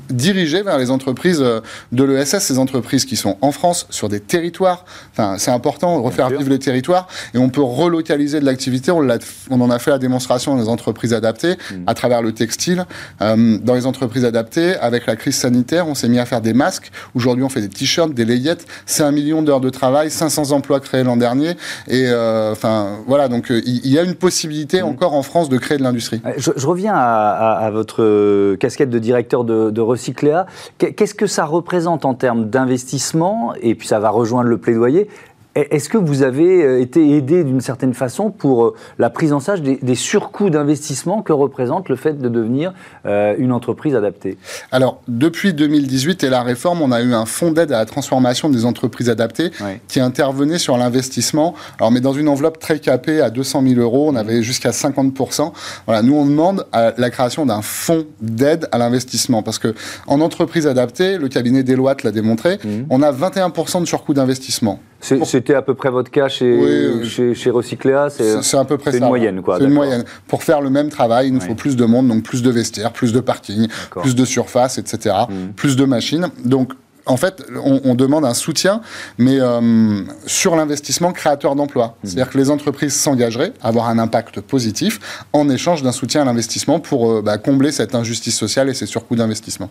dirigée 0.10 0.62
vers 0.62 0.78
les 0.78 0.92
entreprises 0.92 1.42
euh, 1.42 1.62
de 1.92 2.04
l'ESS, 2.04 2.40
ces 2.40 2.60
entreprises 2.60 3.06
qui 3.06 3.16
sont 3.16 3.38
en 3.42 3.52
France, 3.52 3.88
sur 3.90 4.10
des 4.10 4.20
territoires. 4.20 4.86
Enfin, 5.12 5.38
c'est 5.38 5.52
important, 5.52 6.02
refaire 6.02 6.30
vivre 6.30 6.50
les 6.50 6.60
territoires. 6.60 7.08
Et 7.34 7.38
on 7.38 7.50
peut 7.50 7.62
relocaliser 7.62 8.40
de 8.40 8.46
l'activité. 8.46 8.92
On, 8.92 9.08
on, 9.50 9.62
en 9.62 9.70
a 9.70 9.80
fait 9.80 9.92
la 9.92 9.98
démonstration 9.98 10.56
dans 10.56 10.62
les 10.62 10.70
entreprises 10.70 11.14
adaptées, 11.14 11.54
hmm. 11.54 11.84
à 11.88 11.94
travers 11.94 12.22
le 12.22 12.32
textile. 12.32 12.86
Euh, 13.22 13.58
dans 13.62 13.74
les 13.76 13.86
entreprises 13.86 14.26
adaptées, 14.26 14.76
avec 14.78 15.06
la 15.06 15.16
crise 15.16 15.36
sanitaire, 15.36 15.88
on 15.88 15.96
s'est 15.96 16.10
mis 16.10 16.20
à 16.20 16.26
faire 16.26 16.42
des 16.42 16.54
masques. 16.54 16.92
Aujourd'hui, 17.16 17.44
on 17.44 17.50
fait 17.50 17.62
des 17.62 17.70
t-shirts, 17.70 18.14
des 18.14 18.26
layettes. 18.26 18.66
C'est 18.86 19.04
un 19.04 19.12
million 19.12 19.42
d'heures 19.42 19.62
de 19.62 19.70
travail, 19.70 20.12
500 20.12 20.52
emplois 20.52 20.80
créés 20.80 21.04
l'an 21.04 21.18
dernier. 21.18 21.56
Et 21.88 22.08
enfin, 22.52 23.00
voilà, 23.08 23.28
donc 23.28 23.48
il 23.50 23.88
y, 23.88 24.00
a 24.00 24.04
une 24.04 24.16
possibilité 24.16 24.82
hmm. 24.82 24.86
encore 24.86 25.14
en 25.14 25.24
France 25.24 25.50
de 25.50 25.58
créer 25.58 25.78
de 25.78 25.84
l'industrie. 25.84 26.22
Je, 26.38 26.52
je 26.56 26.66
reviens 26.78 26.94
à, 26.96 27.70
votre 27.72 28.56
casquette 28.56 28.92
de 28.92 29.00
directeur 29.00 29.44
de, 29.44 29.72
de 29.72 29.82
Recycléa. 29.82 30.46
Qu'est-ce 30.78 31.16
que 31.16 31.26
ça 31.26 31.46
représente 31.46 32.06
en 32.06 32.14
termes 32.14 32.50
d'investissement? 32.50 33.54
Et 33.62 33.74
puis 33.74 33.88
ça 33.88 34.00
va 34.00 34.10
rejoindre 34.10 34.48
le 34.48 34.60
plaidoyer. 34.60 35.10
Est-ce 35.58 35.90
que 35.90 35.98
vous 35.98 36.22
avez 36.22 36.64
euh, 36.64 36.80
été 36.80 37.16
aidé 37.16 37.44
d'une 37.44 37.62
certaine 37.62 37.96
façon 37.96 38.30
pour 38.30 38.66
euh, 38.66 38.76
la 39.00 39.10
prise 39.10 39.34
en 39.34 39.40
charge 39.40 39.62
des, 39.62 39.96
surcoûts 39.96 40.52
d'investissement 40.52 41.24
que 41.24 41.34
représente 41.34 41.90
le 41.90 41.96
fait 41.96 42.14
de 42.14 42.30
devenir 42.30 42.74
euh, 43.08 43.34
une 43.40 43.52
entreprise 43.52 43.96
adaptée? 43.96 44.38
Alors, 44.72 45.02
depuis 45.08 45.54
2018 45.54 46.24
et 46.24 46.30
la 46.30 46.44
réforme, 46.44 46.84
on 46.84 46.92
a 46.92 47.02
eu 47.02 47.16
un 47.16 47.26
fonds 47.26 47.52
d'aide 47.52 47.72
à 47.72 47.80
la 47.80 47.86
transformation 47.86 48.50
des 48.50 48.66
entreprises 48.66 49.10
adaptées 49.10 49.52
qui 49.88 50.00
intervenait 50.00 50.60
sur 50.60 50.78
l'investissement. 50.78 51.56
Alors, 51.80 51.92
mais 51.92 52.02
dans 52.02 52.14
une 52.14 52.30
enveloppe 52.30 52.60
très 52.60 52.80
capée 52.80 53.22
à 53.22 53.32
200 53.32 53.64
000 53.68 53.82
euros, 53.82 54.08
on 54.08 54.16
avait 54.16 54.44
jusqu'à 54.44 54.70
50%. 54.70 55.54
Voilà, 55.88 56.04
nous, 56.04 56.16
on 56.16 56.26
demande 56.26 56.68
à 56.72 56.94
la 56.98 57.10
création 57.10 57.48
d'un 57.48 57.64
fonds 57.64 58.06
d'aide 58.22 58.68
à 58.72 58.78
l'investissement 58.78 59.42
parce 59.42 59.58
que 59.58 59.74
en 60.06 60.22
entreprise 60.22 60.68
adaptée, 60.68 61.18
le 61.18 61.30
cabinet 61.30 61.64
Deloitte 61.64 62.04
l'a 62.04 62.12
démontré, 62.12 62.58
mmh. 62.64 62.84
on 62.92 63.02
a 63.02 63.12
21% 63.12 63.82
de 63.82 63.86
surcoût 63.86 64.14
d'investissement. 64.14 64.80
C'était 65.00 65.54
à 65.54 65.62
peu 65.62 65.74
près 65.74 65.90
votre 65.90 66.10
cas 66.12 66.28
chez, 66.28 67.04
chez, 67.04 67.34
chez 67.34 67.50
Recycléa 67.50 68.10
C'est 68.10 68.58
à 68.58 68.66
peu 68.66 68.78
près 68.78 68.92
ça. 68.92 68.98
C'est 68.98 69.04
une 69.04 69.10
moyenne, 69.10 69.42
quoi. 69.42 69.58
C'est 69.58 69.66
une 69.66 69.74
moyenne. 69.74 70.04
Pour 70.28 70.44
faire 70.44 70.62
le 70.62 70.70
même 70.70 70.90
travail, 70.90 71.28
il 71.28 71.34
nous 71.34 71.42
faut 71.42 71.56
plus 71.56 71.76
de 71.76 71.86
monde, 71.86 72.08
donc 72.08 72.24
plus 72.24 72.42
de 72.42 72.50
vestiaires, 72.50 72.92
plus 72.92 73.14
de 73.14 73.20
parking, 73.20 73.68
plus 73.92 74.16
de 74.16 74.26
surface, 74.26 74.78
etc., 74.78 75.16
mmh. 75.30 75.54
plus 75.56 75.76
de 75.76 75.86
machines. 75.86 76.28
Donc, 76.44 76.74
en 77.08 77.18
fait, 77.18 77.44
on, 77.64 77.96
demande 77.96 78.26
un 78.26 78.34
soutien, 78.34 78.82
mais 79.18 79.40
euh, 79.40 80.02
sur 80.26 80.56
l'investissement 80.56 81.12
créateur 81.12 81.56
d'emplois. 81.56 81.88
Mmh. 81.88 82.08
C'est-à-dire 82.08 82.30
que 82.30 82.38
les 82.38 82.50
entreprises 82.50 82.96
s'engageraient 82.96 83.54
à 83.62 83.70
avoir 83.70 83.90
un 83.90 83.98
impact 83.98 84.42
positif 84.42 85.26
en 85.34 85.50
échange 85.50 85.82
d'un 85.82 85.92
soutien 85.92 86.22
à 86.22 86.26
l'investissement 86.26 86.80
pour 86.80 87.10
euh, 87.10 87.22
bah, 87.22 87.38
combler 87.38 87.72
cette 87.72 87.96
injustice 87.96 88.38
sociale 88.38 88.70
et 88.70 88.74
ces 88.74 88.86
surcoûts 88.86 89.16
d'investissement. 89.16 89.70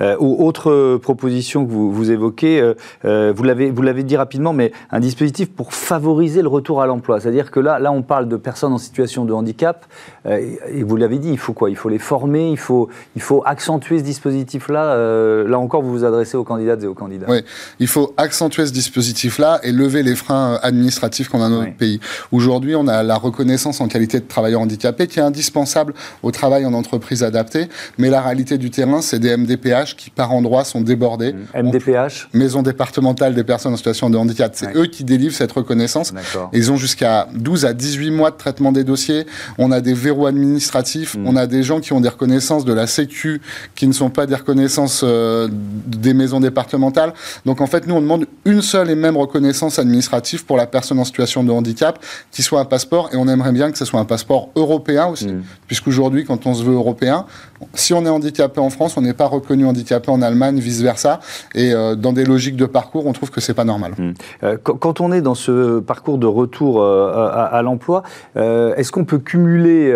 Euh, 0.00 0.16
autre 0.18 0.96
proposition 0.98 1.66
que 1.66 1.70
vous, 1.70 1.90
vous 1.90 2.10
évoquez, 2.10 2.74
vous 3.02 3.42
l'avez 3.42 4.02
dit 4.02 4.16
rapidement, 4.16 4.52
mais 4.52 4.72
un 4.90 5.00
dispositif 5.00 5.50
pour 5.50 5.72
favoriser 5.72 6.42
le 6.42 6.48
retour 6.48 6.82
à 6.82 6.86
l'emploi. 6.86 7.20
C'est-à-dire 7.20 7.50
que 7.50 7.60
là, 7.60 7.78
là, 7.78 7.92
on 7.92 8.02
parle 8.02 8.28
de 8.28 8.36
personnes 8.36 8.72
en 8.72 8.78
situation 8.78 9.24
de 9.24 9.32
handicap, 9.32 9.86
et 10.26 10.82
vous 10.82 10.96
l'avez 10.96 11.18
dit, 11.18 11.30
il 11.30 11.38
faut 11.38 11.52
quoi? 11.52 11.70
Il 11.70 11.76
faut 11.76 11.88
les 11.88 11.98
former, 11.98 12.50
il 12.50 12.58
faut, 12.58 12.88
il 13.16 13.22
faut 13.22 13.42
accentuer 13.44 13.98
ce 13.98 14.04
dispositif-là. 14.04 15.44
là 15.44 15.58
encore, 15.58 15.82
vous 15.82 15.90
vous 15.90 16.04
adressez 16.04 16.36
aux 16.36 16.44
candidats 16.44 16.73
et 16.82 16.86
aux 16.86 16.94
candidats. 16.94 17.26
Oui, 17.28 17.42
il 17.78 17.86
faut 17.86 18.14
accentuer 18.16 18.66
ce 18.66 18.72
dispositif-là 18.72 19.60
et 19.62 19.72
lever 19.72 20.02
les 20.02 20.14
freins 20.14 20.58
administratifs 20.62 21.28
qu'on 21.28 21.42
a 21.42 21.48
dans 21.48 21.62
notre 21.62 21.76
pays. 21.76 22.00
Aujourd'hui, 22.32 22.74
on 22.74 22.88
a 22.88 23.02
la 23.02 23.16
reconnaissance 23.16 23.80
en 23.80 23.88
qualité 23.88 24.20
de 24.20 24.26
travailleur 24.26 24.60
handicapé 24.60 25.06
qui 25.06 25.18
est 25.18 25.22
indispensable 25.22 25.94
au 26.22 26.30
travail 26.30 26.64
en 26.66 26.72
entreprise 26.72 27.22
adaptée, 27.22 27.68
mais 27.98 28.10
la 28.10 28.20
réalité 28.20 28.58
du 28.58 28.70
terrain, 28.70 29.00
c'est 29.00 29.18
des 29.18 29.36
MDPH 29.36 29.96
qui, 29.96 30.10
par 30.10 30.32
endroits, 30.32 30.64
sont 30.64 30.80
débordés. 30.80 31.34
MDPH 31.54 32.28
Maison 32.32 32.62
départementale 32.62 33.34
des 33.34 33.44
personnes 33.44 33.72
en 33.72 33.76
situation 33.76 34.10
de 34.10 34.16
handicap. 34.16 34.52
C'est 34.54 34.74
eux 34.76 34.86
qui 34.86 35.04
délivrent 35.04 35.34
cette 35.34 35.52
reconnaissance. 35.52 36.12
Ils 36.52 36.72
ont 36.72 36.76
jusqu'à 36.76 37.28
12 37.34 37.64
à 37.64 37.72
18 37.72 38.10
mois 38.10 38.30
de 38.30 38.36
traitement 38.36 38.72
des 38.72 38.84
dossiers. 38.84 39.26
On 39.58 39.72
a 39.72 39.80
des 39.80 39.94
verrous 39.94 40.26
administratifs. 40.26 41.16
Mm. 41.16 41.26
On 41.26 41.36
a 41.36 41.46
des 41.46 41.62
gens 41.62 41.80
qui 41.80 41.92
ont 41.92 42.00
des 42.00 42.08
reconnaissances 42.08 42.64
de 42.64 42.72
la 42.72 42.86
Sécu 42.86 43.40
qui 43.74 43.86
ne 43.86 43.92
sont 43.92 44.10
pas 44.10 44.26
des 44.26 44.34
reconnaissances 44.34 45.02
euh, 45.04 45.48
des 45.50 46.14
maisons 46.14 46.40
départementales 46.40 46.63
donc 47.44 47.60
en 47.60 47.66
fait, 47.66 47.86
nous, 47.86 47.94
on 47.94 48.00
demande 48.00 48.26
une 48.44 48.62
seule 48.62 48.90
et 48.90 48.94
même 48.94 49.16
reconnaissance 49.16 49.78
administrative 49.78 50.44
pour 50.44 50.56
la 50.56 50.66
personne 50.66 50.98
en 50.98 51.04
situation 51.04 51.44
de 51.44 51.50
handicap, 51.50 51.98
qui 52.30 52.42
soit 52.42 52.60
un 52.60 52.64
passeport, 52.64 53.10
et 53.12 53.16
on 53.16 53.28
aimerait 53.28 53.52
bien 53.52 53.70
que 53.70 53.78
ce 53.78 53.84
soit 53.84 54.00
un 54.00 54.04
passeport 54.04 54.50
européen 54.56 55.06
aussi, 55.06 55.28
mm. 55.28 55.42
puisqu'aujourd'hui, 55.66 56.24
quand 56.24 56.46
on 56.46 56.54
se 56.54 56.62
veut 56.62 56.74
européen, 56.74 57.26
si 57.74 57.94
on 57.94 58.04
est 58.04 58.08
handicapé 58.08 58.60
en 58.60 58.70
France, 58.70 58.96
on 58.96 59.02
n'est 59.02 59.14
pas 59.14 59.26
reconnu 59.26 59.66
handicapé 59.66 60.10
en 60.10 60.22
Allemagne, 60.22 60.58
vice-versa, 60.58 61.20
et 61.54 61.72
euh, 61.72 61.94
dans 61.94 62.12
des 62.12 62.24
logiques 62.24 62.56
de 62.56 62.66
parcours, 62.66 63.06
on 63.06 63.12
trouve 63.12 63.30
que 63.30 63.40
c'est 63.40 63.54
pas 63.54 63.64
normal. 63.64 63.92
Mm. 63.96 64.12
Euh, 64.42 64.56
quand 64.58 65.00
on 65.00 65.12
est 65.12 65.20
dans 65.20 65.34
ce 65.34 65.80
parcours 65.80 66.18
de 66.18 66.26
retour 66.26 66.82
euh, 66.82 67.30
à, 67.32 67.62
l'emploi, 67.62 68.02
est-ce 68.36 68.90
qu'on 68.92 69.04
peut 69.04 69.18
cumuler 69.18 69.92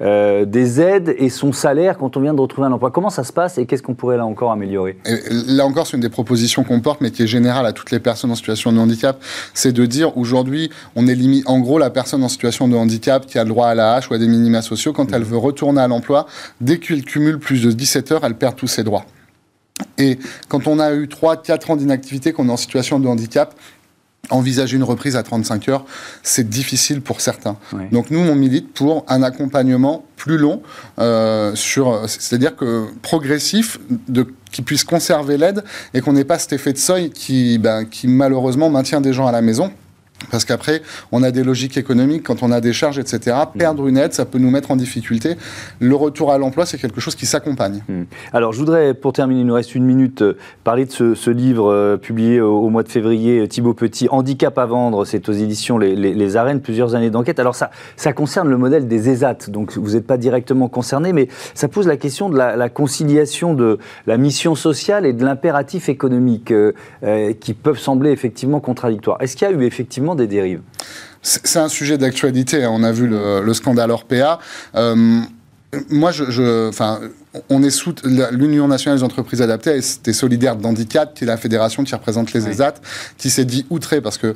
des 0.00 0.80
aides 0.80 1.14
et 1.18 1.28
son 1.28 1.52
salaire 1.52 1.98
quand 1.98 2.16
on 2.16 2.20
vient 2.20 2.34
de 2.34 2.40
retrouver 2.40 2.66
un 2.66 2.72
emploi? 2.72 2.90
Comment 2.90 3.10
ça 3.10 3.24
se 3.24 3.32
passe 3.32 3.58
et 3.58 3.66
qu'est-ce 3.66 3.82
qu'on 3.82 3.94
pourrait 3.94 4.16
là 4.16 4.26
encore 4.26 4.52
améliorer? 4.52 4.98
Là 5.30 5.66
encore, 5.66 5.86
une 5.92 6.00
des 6.00 6.08
propositions 6.08 6.64
qu'on 6.64 6.80
porte, 6.80 7.00
mais 7.00 7.10
qui 7.10 7.22
est 7.22 7.26
générale 7.26 7.66
à 7.66 7.72
toutes 7.72 7.90
les 7.90 8.00
personnes 8.00 8.30
en 8.30 8.34
situation 8.34 8.72
de 8.72 8.78
handicap, 8.78 9.22
c'est 9.54 9.72
de 9.72 9.86
dire 9.86 10.16
aujourd'hui, 10.16 10.70
on 10.96 11.06
est 11.06 11.14
limite, 11.14 11.48
en 11.48 11.60
gros, 11.60 11.78
la 11.78 11.90
personne 11.90 12.22
en 12.24 12.28
situation 12.28 12.68
de 12.68 12.76
handicap 12.76 13.26
qui 13.26 13.38
a 13.38 13.44
le 13.44 13.50
droit 13.50 13.68
à 13.68 13.74
la 13.74 13.94
hache 13.94 14.10
ou 14.10 14.14
à 14.14 14.18
des 14.18 14.28
minima 14.28 14.62
sociaux, 14.62 14.92
quand 14.92 15.12
elle 15.12 15.24
veut 15.24 15.36
retourner 15.36 15.80
à 15.80 15.88
l'emploi, 15.88 16.26
dès 16.60 16.78
qu'elle 16.78 17.04
cumule 17.04 17.38
plus 17.38 17.62
de 17.62 17.72
17 17.72 18.12
heures, 18.12 18.24
elle 18.24 18.34
perd 18.34 18.56
tous 18.56 18.68
ses 18.68 18.84
droits. 18.84 19.04
Et 19.98 20.18
quand 20.48 20.66
on 20.66 20.78
a 20.78 20.92
eu 20.94 21.06
3-4 21.06 21.72
ans 21.72 21.76
d'inactivité, 21.76 22.32
qu'on 22.32 22.48
est 22.48 22.52
en 22.52 22.56
situation 22.56 23.00
de 23.00 23.08
handicap, 23.08 23.54
envisager 24.30 24.76
une 24.76 24.84
reprise 24.84 25.16
à 25.16 25.22
35 25.22 25.68
heures, 25.68 25.84
c'est 26.22 26.48
difficile 26.48 27.00
pour 27.00 27.20
certains. 27.20 27.56
Donc 27.90 28.10
nous, 28.10 28.20
on 28.20 28.34
milite 28.34 28.72
pour 28.72 29.04
un 29.08 29.22
accompagnement 29.22 30.04
plus 30.16 30.38
long, 30.38 30.62
euh, 30.98 31.54
sur, 31.56 32.08
c'est-à-dire 32.08 32.54
que 32.54 32.86
progressif, 33.02 33.78
de, 34.08 34.26
qui 34.52 34.62
puisse 34.62 34.84
conserver 34.84 35.36
l'aide 35.36 35.64
et 35.94 36.00
qu'on 36.00 36.12
n'ait 36.12 36.24
pas 36.24 36.38
cet 36.38 36.52
effet 36.52 36.72
de 36.72 36.78
seuil 36.78 37.10
qui, 37.10 37.58
ben, 37.58 37.84
qui 37.84 38.06
malheureusement 38.06 38.70
maintient 38.70 39.00
des 39.00 39.12
gens 39.12 39.26
à 39.26 39.32
la 39.32 39.42
maison. 39.42 39.72
Parce 40.32 40.46
qu'après, 40.46 40.80
on 41.12 41.22
a 41.22 41.30
des 41.30 41.44
logiques 41.44 41.76
économiques, 41.76 42.22
quand 42.22 42.42
on 42.42 42.50
a 42.50 42.62
des 42.62 42.72
charges, 42.72 42.98
etc. 42.98 43.36
Perdre 43.56 43.86
une 43.86 43.98
aide, 43.98 44.14
ça 44.14 44.24
peut 44.24 44.38
nous 44.38 44.50
mettre 44.50 44.70
en 44.70 44.76
difficulté. 44.76 45.36
Le 45.78 45.94
retour 45.94 46.32
à 46.32 46.38
l'emploi, 46.38 46.64
c'est 46.64 46.78
quelque 46.78 47.02
chose 47.02 47.14
qui 47.14 47.26
s'accompagne. 47.26 47.82
Mm. 47.86 48.04
Alors, 48.32 48.54
je 48.54 48.58
voudrais, 48.58 48.94
pour 48.94 49.12
terminer, 49.12 49.42
il 49.42 49.46
nous 49.46 49.52
reste 49.52 49.74
une 49.74 49.84
minute, 49.84 50.22
euh, 50.22 50.38
parler 50.64 50.86
de 50.86 51.14
ce, 51.14 51.30
livre 51.30 51.70
euh, 51.70 51.98
publié 51.98 52.40
au, 52.40 52.70
mois 52.70 52.82
de 52.82 52.88
février, 52.88 53.40
euh, 53.40 53.46
Thibaut 53.46 53.74
Petit, 53.74 54.08
Handicap 54.10 54.56
à 54.56 54.64
vendre, 54.64 55.04
c'est 55.04 55.28
aux 55.28 55.32
éditions 55.32 55.76
les, 55.76 56.36
Arènes, 56.36 56.62
plusieurs 56.62 56.94
années 56.94 57.10
d'enquête. 57.10 57.38
Alors, 57.38 57.54
ça, 57.54 57.70
ça 57.96 58.14
concerne 58.14 58.48
le 58.48 58.56
modèle 58.56 58.88
des 58.88 59.10
ESAT, 59.10 59.50
donc 59.50 59.76
vous 59.76 59.92
n'êtes 59.92 60.06
pas 60.06 60.16
directement 60.16 60.68
concerné, 60.68 61.12
mais 61.12 61.28
ça 61.52 61.68
pose 61.68 61.86
la 61.86 61.98
question 61.98 62.30
de 62.30 62.38
la, 62.38 62.68
conciliation 62.70 63.52
de 63.52 63.78
la 64.06 64.16
mission 64.16 64.54
sociale 64.54 65.04
et 65.04 65.12
de 65.12 65.22
l'impératif 65.26 65.90
économique, 65.90 66.54
qui 67.40 67.54
peuvent 67.54 67.78
sembler 67.78 68.12
effectivement 68.12 68.60
contradictoires. 68.60 69.18
Est-ce 69.20 69.36
qu'il 69.36 69.46
y 69.46 69.50
a 69.50 69.54
eu 69.54 69.64
effectivement 69.64 70.14
des 70.14 70.21
c'est 71.22 71.58
un 71.58 71.68
sujet 71.68 71.98
d'actualité. 71.98 72.64
Hein. 72.64 72.70
On 72.72 72.82
a 72.82 72.92
vu 72.92 73.06
le, 73.06 73.54
scandale 73.54 73.90
Orpea. 73.90 74.38
Euh, 74.74 75.20
moi, 75.88 76.10
je, 76.10 76.70
on 77.48 77.62
est 77.62 77.70
sous 77.70 77.94
l'Union 78.32 78.68
nationale 78.68 78.98
des 78.98 79.04
entreprises 79.04 79.40
adaptées 79.40 79.80
c'était 79.80 80.12
solidaire 80.12 80.56
d'handicap, 80.56 81.14
qui 81.14 81.24
est 81.24 81.26
la 81.26 81.36
fédération 81.36 81.84
qui 81.84 81.94
représente 81.94 82.32
les 82.32 82.48
ESAT, 82.48 82.74
qui 83.16 83.30
s'est 83.30 83.44
dit 83.44 83.64
outré 83.70 84.00
parce 84.00 84.18
que 84.18 84.28
euh, 84.28 84.34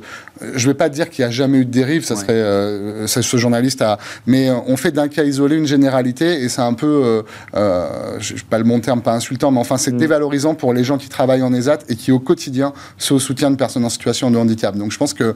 je 0.55 0.67
ne 0.67 0.71
vais 0.71 0.77
pas 0.77 0.89
dire 0.89 1.09
qu'il 1.09 1.23
n'y 1.23 1.27
a 1.27 1.31
jamais 1.31 1.59
eu 1.59 1.65
de 1.65 1.71
dérive, 1.71 2.03
ça 2.05 2.15
serait 2.15 2.33
euh, 2.33 3.07
ce 3.07 3.37
journaliste 3.37 3.81
a, 3.81 3.97
mais 4.25 4.49
euh, 4.49 4.55
on 4.67 4.77
fait 4.77 4.91
d'un 4.91 5.07
cas 5.07 5.23
isolé 5.23 5.55
une 5.55 5.67
généralité 5.67 6.41
et 6.41 6.49
c'est 6.49 6.61
un 6.61 6.73
peu, 6.73 7.23
euh, 7.55 8.19
je, 8.19 8.35
pas 8.43 8.57
le 8.57 8.63
bon 8.63 8.79
terme, 8.79 9.01
pas 9.01 9.13
insultant, 9.13 9.51
mais 9.51 9.59
enfin 9.59 9.77
c'est 9.77 9.91
mm. 9.91 9.97
dévalorisant 9.97 10.55
pour 10.55 10.73
les 10.73 10.83
gens 10.83 10.97
qui 10.97 11.09
travaillent 11.09 11.43
en 11.43 11.53
ESAT 11.53 11.79
et 11.89 11.95
qui 11.95 12.11
au 12.11 12.19
quotidien 12.19 12.73
sont 12.97 13.15
au 13.15 13.19
soutien 13.19 13.51
de 13.51 13.55
personnes 13.55 13.85
en 13.85 13.89
situation 13.89 14.31
de 14.31 14.37
handicap. 14.37 14.75
Donc 14.75 14.91
je 14.91 14.97
pense 14.97 15.13
que 15.13 15.35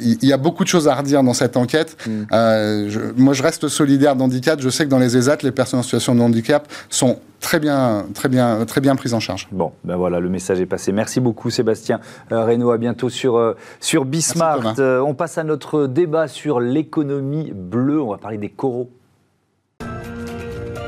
il 0.00 0.24
y, 0.24 0.32
a 0.32 0.36
beaucoup 0.36 0.64
de 0.64 0.68
choses 0.68 0.88
à 0.88 0.94
redire 0.94 1.22
dans 1.22 1.34
cette 1.34 1.56
enquête. 1.56 1.96
Mm. 2.06 3.12
moi 3.16 3.34
je 3.34 3.42
reste 3.42 3.68
solidaire 3.68 4.16
d'handicap. 4.16 4.60
Je 4.60 4.68
sais 4.68 4.84
que 4.84 4.90
dans 4.90 4.98
les 4.98 5.16
ESAT, 5.16 5.38
les 5.42 5.52
personnes 5.52 5.80
en 5.80 5.82
situation 5.82 6.14
de 6.14 6.20
handicap 6.20 6.49
sont 6.88 7.18
très 7.40 7.58
bien, 7.58 8.06
très 8.14 8.28
bien, 8.28 8.64
très 8.66 8.80
bien 8.80 8.94
prises 8.96 9.14
en 9.14 9.20
charge. 9.20 9.48
Bon, 9.50 9.72
ben 9.84 9.96
voilà, 9.96 10.20
le 10.20 10.28
message 10.28 10.60
est 10.60 10.66
passé. 10.66 10.92
Merci 10.92 11.20
beaucoup 11.20 11.50
Sébastien 11.50 12.00
euh, 12.32 12.44
Reynaud. 12.44 12.70
À 12.70 12.78
bientôt 12.78 13.08
sur, 13.08 13.36
euh, 13.36 13.56
sur 13.80 14.04
Bismart. 14.04 14.74
Euh, 14.78 15.00
on 15.00 15.14
passe 15.14 15.38
à 15.38 15.44
notre 15.44 15.86
débat 15.86 16.28
sur 16.28 16.60
l'économie 16.60 17.52
bleue. 17.54 18.00
On 18.00 18.10
va 18.10 18.18
parler 18.18 18.38
des 18.38 18.50
coraux. 18.50 18.90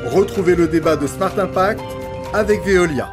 Retrouvez 0.06 0.54
le 0.54 0.68
débat 0.68 0.96
de 0.96 1.06
Smart 1.06 1.36
Impact 1.38 1.80
avec 2.34 2.64
Veolia. 2.64 3.08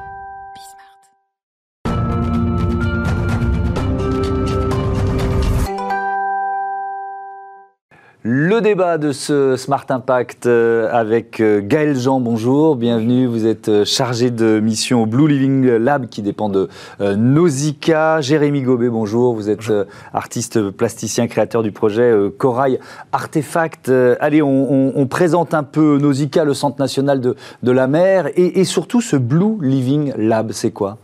Le 8.31 8.61
débat 8.61 8.99
de 8.99 9.11
ce 9.11 9.55
Smart 9.55 9.87
Impact 9.89 10.45
euh, 10.45 10.87
avec 10.91 11.39
euh, 11.39 11.61
Gaël 11.63 11.97
Jean, 11.97 12.19
bonjour, 12.19 12.75
bienvenue. 12.75 13.25
Vous 13.25 13.47
êtes 13.47 13.69
euh, 13.69 13.85
chargé 13.85 14.29
de 14.29 14.59
mission 14.59 15.01
au 15.01 15.05
Blue 15.07 15.27
Living 15.27 15.67
Lab 15.67 16.05
qui 16.09 16.21
dépend 16.21 16.47
de 16.47 16.69
Nausicaa. 16.99 18.21
Jérémy 18.21 18.61
Gobet, 18.61 18.89
bonjour. 18.89 19.33
Vous 19.33 19.49
êtes 19.49 19.73
artiste 20.13 20.69
plasticien, 20.69 21.25
créateur 21.25 21.63
du 21.63 21.71
projet 21.71 22.13
Corail 22.37 22.79
Artefact. 23.11 23.91
Allez, 24.19 24.43
on, 24.43 25.07
présente 25.07 25.55
un 25.55 25.63
peu 25.63 25.97
Nausicaa, 25.97 26.43
le 26.43 26.53
Centre 26.53 26.79
national 26.79 27.21
de, 27.21 27.35
de 27.63 27.71
la 27.71 27.87
mer, 27.87 28.27
et, 28.35 28.59
et 28.59 28.63
surtout 28.63 29.01
ce 29.01 29.15
Blue 29.15 29.57
Living 29.59 30.13
Lab, 30.17 30.51
c'est 30.51 30.69
quoi? 30.69 30.99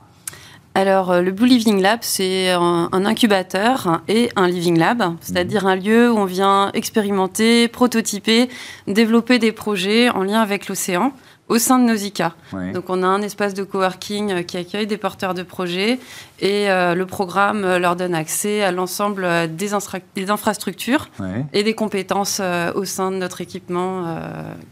Alors, 0.77 1.09
euh, 1.09 1.21
le 1.21 1.31
Blue 1.31 1.47
Living 1.47 1.81
Lab, 1.81 1.99
c'est 2.01 2.51
un, 2.51 2.89
incubateur 2.91 4.01
et 4.09 4.29
un 4.35 4.49
living 4.49 4.77
lab, 4.77 5.15
c'est-à-dire 5.21 5.63
mhm. 5.63 5.69
un 5.69 5.75
lieu 5.77 6.11
où 6.11 6.17
on 6.17 6.25
vient 6.25 6.69
expérimenter, 6.73 7.69
prototyper, 7.69 8.49
développer 8.85 9.39
des 9.39 9.53
projets 9.53 10.09
en 10.09 10.23
lien 10.23 10.41
avec 10.41 10.67
l'océan 10.67 11.13
au 11.47 11.59
sein 11.59 11.77
de 11.77 11.85
Nausicaa. 11.85 12.33
Donc 12.73 12.85
on 12.89 13.03
a 13.03 13.07
un 13.07 13.21
espace 13.21 13.53
de 13.53 13.63
coworking 13.63 14.31
euh, 14.31 14.41
qui 14.41 14.57
accueille 14.57 14.87
des 14.87 14.97
porteurs 14.97 15.33
de 15.33 15.43
projets 15.43 15.99
et 16.39 16.69
euh, 16.69 16.95
le 16.95 17.05
programme 17.05 17.63
euh, 17.63 17.77
leur 17.77 17.95
donne 17.95 18.15
accès 18.15 18.63
à 18.63 18.71
l'ensemble 18.71 19.27
des, 19.55 19.69
des, 20.15 20.29
infrastructures 20.29 21.09
et 21.53 21.63
des 21.63 21.73
compétences 21.73 22.41
au 22.73 22.85
sein 22.85 23.11
de 23.11 23.17
notre 23.17 23.41
équipement 23.41 24.17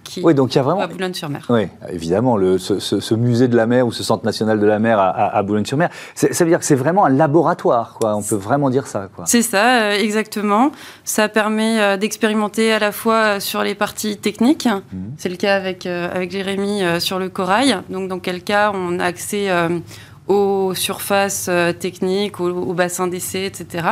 qui 0.03 0.21
oui, 0.23 0.33
donc 0.33 0.53
il 0.53 0.55
y 0.57 0.59
a 0.59 0.63
vraiment... 0.63 0.81
à 0.81 0.87
Boulogne-sur-Mer. 0.87 1.45
Oui, 1.49 1.67
évidemment, 1.89 2.37
le, 2.37 2.57
ce, 2.57 3.13
musée 3.13 3.47
de 3.47 3.55
la 3.55 3.65
mer 3.65 3.85
ou 3.85 3.91
ce 3.91 4.03
centre 4.03 4.25
national 4.25 4.59
de 4.59 4.65
la 4.65 4.79
mer 4.79 4.99
à, 4.99 5.41
Boulogne-sur-Mer, 5.43 5.89
ça 6.15 6.27
veut 6.43 6.49
dire 6.49 6.59
que 6.59 6.65
c'est 6.65 6.75
vraiment 6.75 7.05
un 7.05 7.09
laboratoire, 7.09 7.97
quoi. 7.99 8.15
on 8.15 8.23
peut 8.23 8.35
vraiment 8.35 8.69
dire 8.69 8.87
ça. 8.87 9.09
C'est 9.25 9.41
ça, 9.41 9.97
exactement. 9.97 10.71
Ça 11.03 11.29
permet 11.29 11.97
d'expérimenter 11.97 12.73
à 12.73 12.79
la 12.79 12.91
fois 12.91 13.39
sur 13.39 13.63
les 13.63 13.75
parties 13.75 14.17
techniques, 14.17 14.67
mmh. 14.67 14.97
c'est 15.17 15.29
le 15.29 15.35
cas 15.35 15.55
avec, 15.55 15.85
avec 15.85 16.31
Jérémy 16.31 16.62
euh, 16.63 16.99
sur 16.99 17.19
le 17.19 17.29
corail. 17.29 17.77
Donc, 17.89 18.09
dans 18.09 18.19
quel 18.19 18.43
cas 18.43 18.71
on 18.73 18.99
a 18.99 19.05
accès 19.05 19.49
euh, 19.49 19.79
aux 20.27 20.73
surfaces 20.75 21.47
euh, 21.49 21.73
techniques, 21.73 22.39
aux, 22.39 22.73
bassins 22.73 23.07
d'essai, 23.07 23.45
etc. 23.45 23.87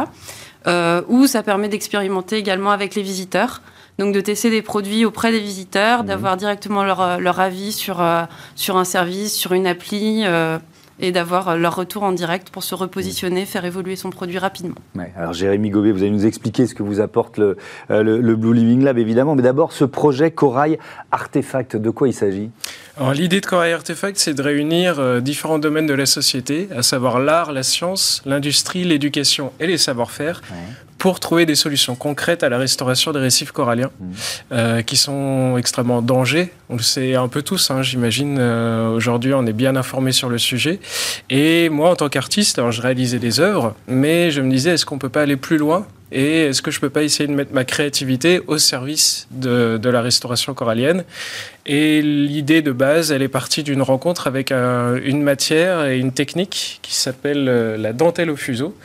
ou 1.08 1.28
ça 1.28 1.44
permet 1.44 1.70
d'expérimenter 1.70 2.38
également 2.38 2.72
avec 2.72 2.96
les 2.96 3.02
visiteurs. 3.02 3.62
Donc 4.00 4.14
de 4.14 4.22
tester 4.22 4.50
des 4.50 4.62
produits 4.62 5.06
auprès 5.06 5.32
des 5.32 5.40
visiteurs, 5.40 6.04
mmh. 6.04 6.08
d'avoir 6.08 6.38
directement 6.38 6.84
leur, 6.84 7.20
leur, 7.20 7.40
avis 7.40 7.72
sur, 7.72 8.04
sur 8.56 8.78
un 8.78 8.86
service, 8.86 9.36
sur 9.36 9.54
une 9.54 9.68
appli, 9.68 10.24
et 11.02 11.12
d'avoir 11.12 11.58
leur 11.58 11.76
retour 11.76 12.04
en 12.04 12.12
direct 12.12 12.52
pour 12.52 12.64
se 12.64 12.76
repositionner, 12.76 13.46
faire 13.46 13.66
évoluer 13.66 13.96
son 13.96 14.12
produit 14.12 14.38
rapidement. 14.38 14.76
alors 15.18 15.34
Jérémy 15.34 15.70
Gobet, 15.70 15.92
vous 15.92 16.04
allez 16.04 16.12
nous 16.12 16.26
expliquer 16.26 16.68
ce 16.68 16.76
que 16.76 16.84
vous 16.84 17.02
apporte 17.02 17.38
le, 17.38 17.58
euh, 17.90 18.04
le, 18.04 18.36
Blue 18.36 18.54
Living 18.54 18.84
Lab 18.84 18.98
évidemment, 18.98 19.36
mais 19.36 19.42
d'abord 19.42 19.74
ce 19.74 19.84
projet 19.84 20.32
Corail 20.32 20.78
Artefact, 21.12 21.76
de 21.76 21.90
quoi 21.90 22.08
il 22.08 22.14
s'agit? 22.14 22.52
L'idée 23.14 23.42
de 23.42 23.46
Corail 23.46 23.74
Artefact, 23.74 24.18
c'est 24.18 24.36
de 24.36 24.42
réunir 24.42 25.00
euh, 25.00 25.22
différents 25.22 25.60
domaines 25.60 25.88
de 25.88 25.94
la 25.94 26.06
société, 26.06 26.70
à 26.76 26.84
savoir 26.84 27.20
l'art, 27.20 27.52
la 27.52 27.64
science, 27.64 28.22
l'industrie, 28.26 28.84
l'éducation 28.84 29.52
et 29.60 29.66
les 29.66 29.78
savoir-faire, 29.78 30.42
pour 31.00 31.20
trouver 31.20 31.48
des 31.48 31.56
solutions 31.56 31.96
concrètes 31.96 32.44
à 32.44 32.50
la 32.50 32.60
restauration 32.60 33.12
des 33.12 33.20
récifs 33.20 33.52
coralliens, 33.52 33.90
mmh. 34.00 34.06
euh, 34.52 34.82
qui 34.84 34.98
sont 34.98 35.58
extrêmement 35.58 35.98
en 35.98 36.02
danger. 36.04 36.54
On 36.70 36.76
le 36.76 36.84
sait 36.84 37.16
un 37.16 37.28
peu 37.28 37.42
tous, 37.42 37.72
hein, 37.72 37.82
j'imagine. 37.82 38.38
Euh, 38.40 38.90
aujourd'hui, 38.90 39.34
on 39.34 39.48
est 39.48 39.54
bien 39.54 39.76
informé 39.76 40.12
sur 40.12 40.30
le 40.30 40.38
sujet. 40.38 40.80
Et 41.32 41.70
moi, 41.70 41.90
en 41.90 41.96
tant 41.96 42.08
qu'artiste, 42.08 42.60
alors 42.60 42.72
je 42.72 42.84
réalisais 42.84 43.20
des 43.20 43.40
œuvres, 43.40 43.76
mais 43.88 44.30
je 44.30 44.42
me 44.42 44.52
disais, 44.52 44.72
est-ce 44.72 44.86
qu'on 44.86 45.00
peut 45.00 45.10
pas 45.10 45.24
aller 45.24 45.38
plus 45.38 45.58
loin 45.58 45.88
et 46.12 46.48
est-ce 46.48 46.62
que 46.62 46.72
je 46.72 46.80
peux 46.80 46.90
pas 46.90 47.04
essayer 47.04 47.28
de 47.28 47.34
mettre 47.34 47.54
ma 47.54 47.64
créativité 47.64 48.42
au 48.48 48.58
service 48.58 49.28
de, 49.32 49.80
la 49.84 50.02
restauration 50.02 50.54
corallienne? 50.54 51.06
Et 51.66 52.02
l'idée 52.02 52.62
de 52.62 52.72
base, 52.72 53.12
elle 53.12 53.22
est 53.22 53.28
partie 53.28 53.64
d'une 53.64 53.82
rencontre 53.82 54.28
avec 54.28 54.52
une 54.52 55.22
matière 55.22 55.86
et 55.86 55.98
une 55.98 56.12
technique 56.12 56.80
qui 56.82 56.96
s'appelle 56.96 57.48
euh, 57.48 57.78
la 57.78 57.94
dentelle 57.94 58.30
au 58.30 58.36
fuseau. 58.36 58.76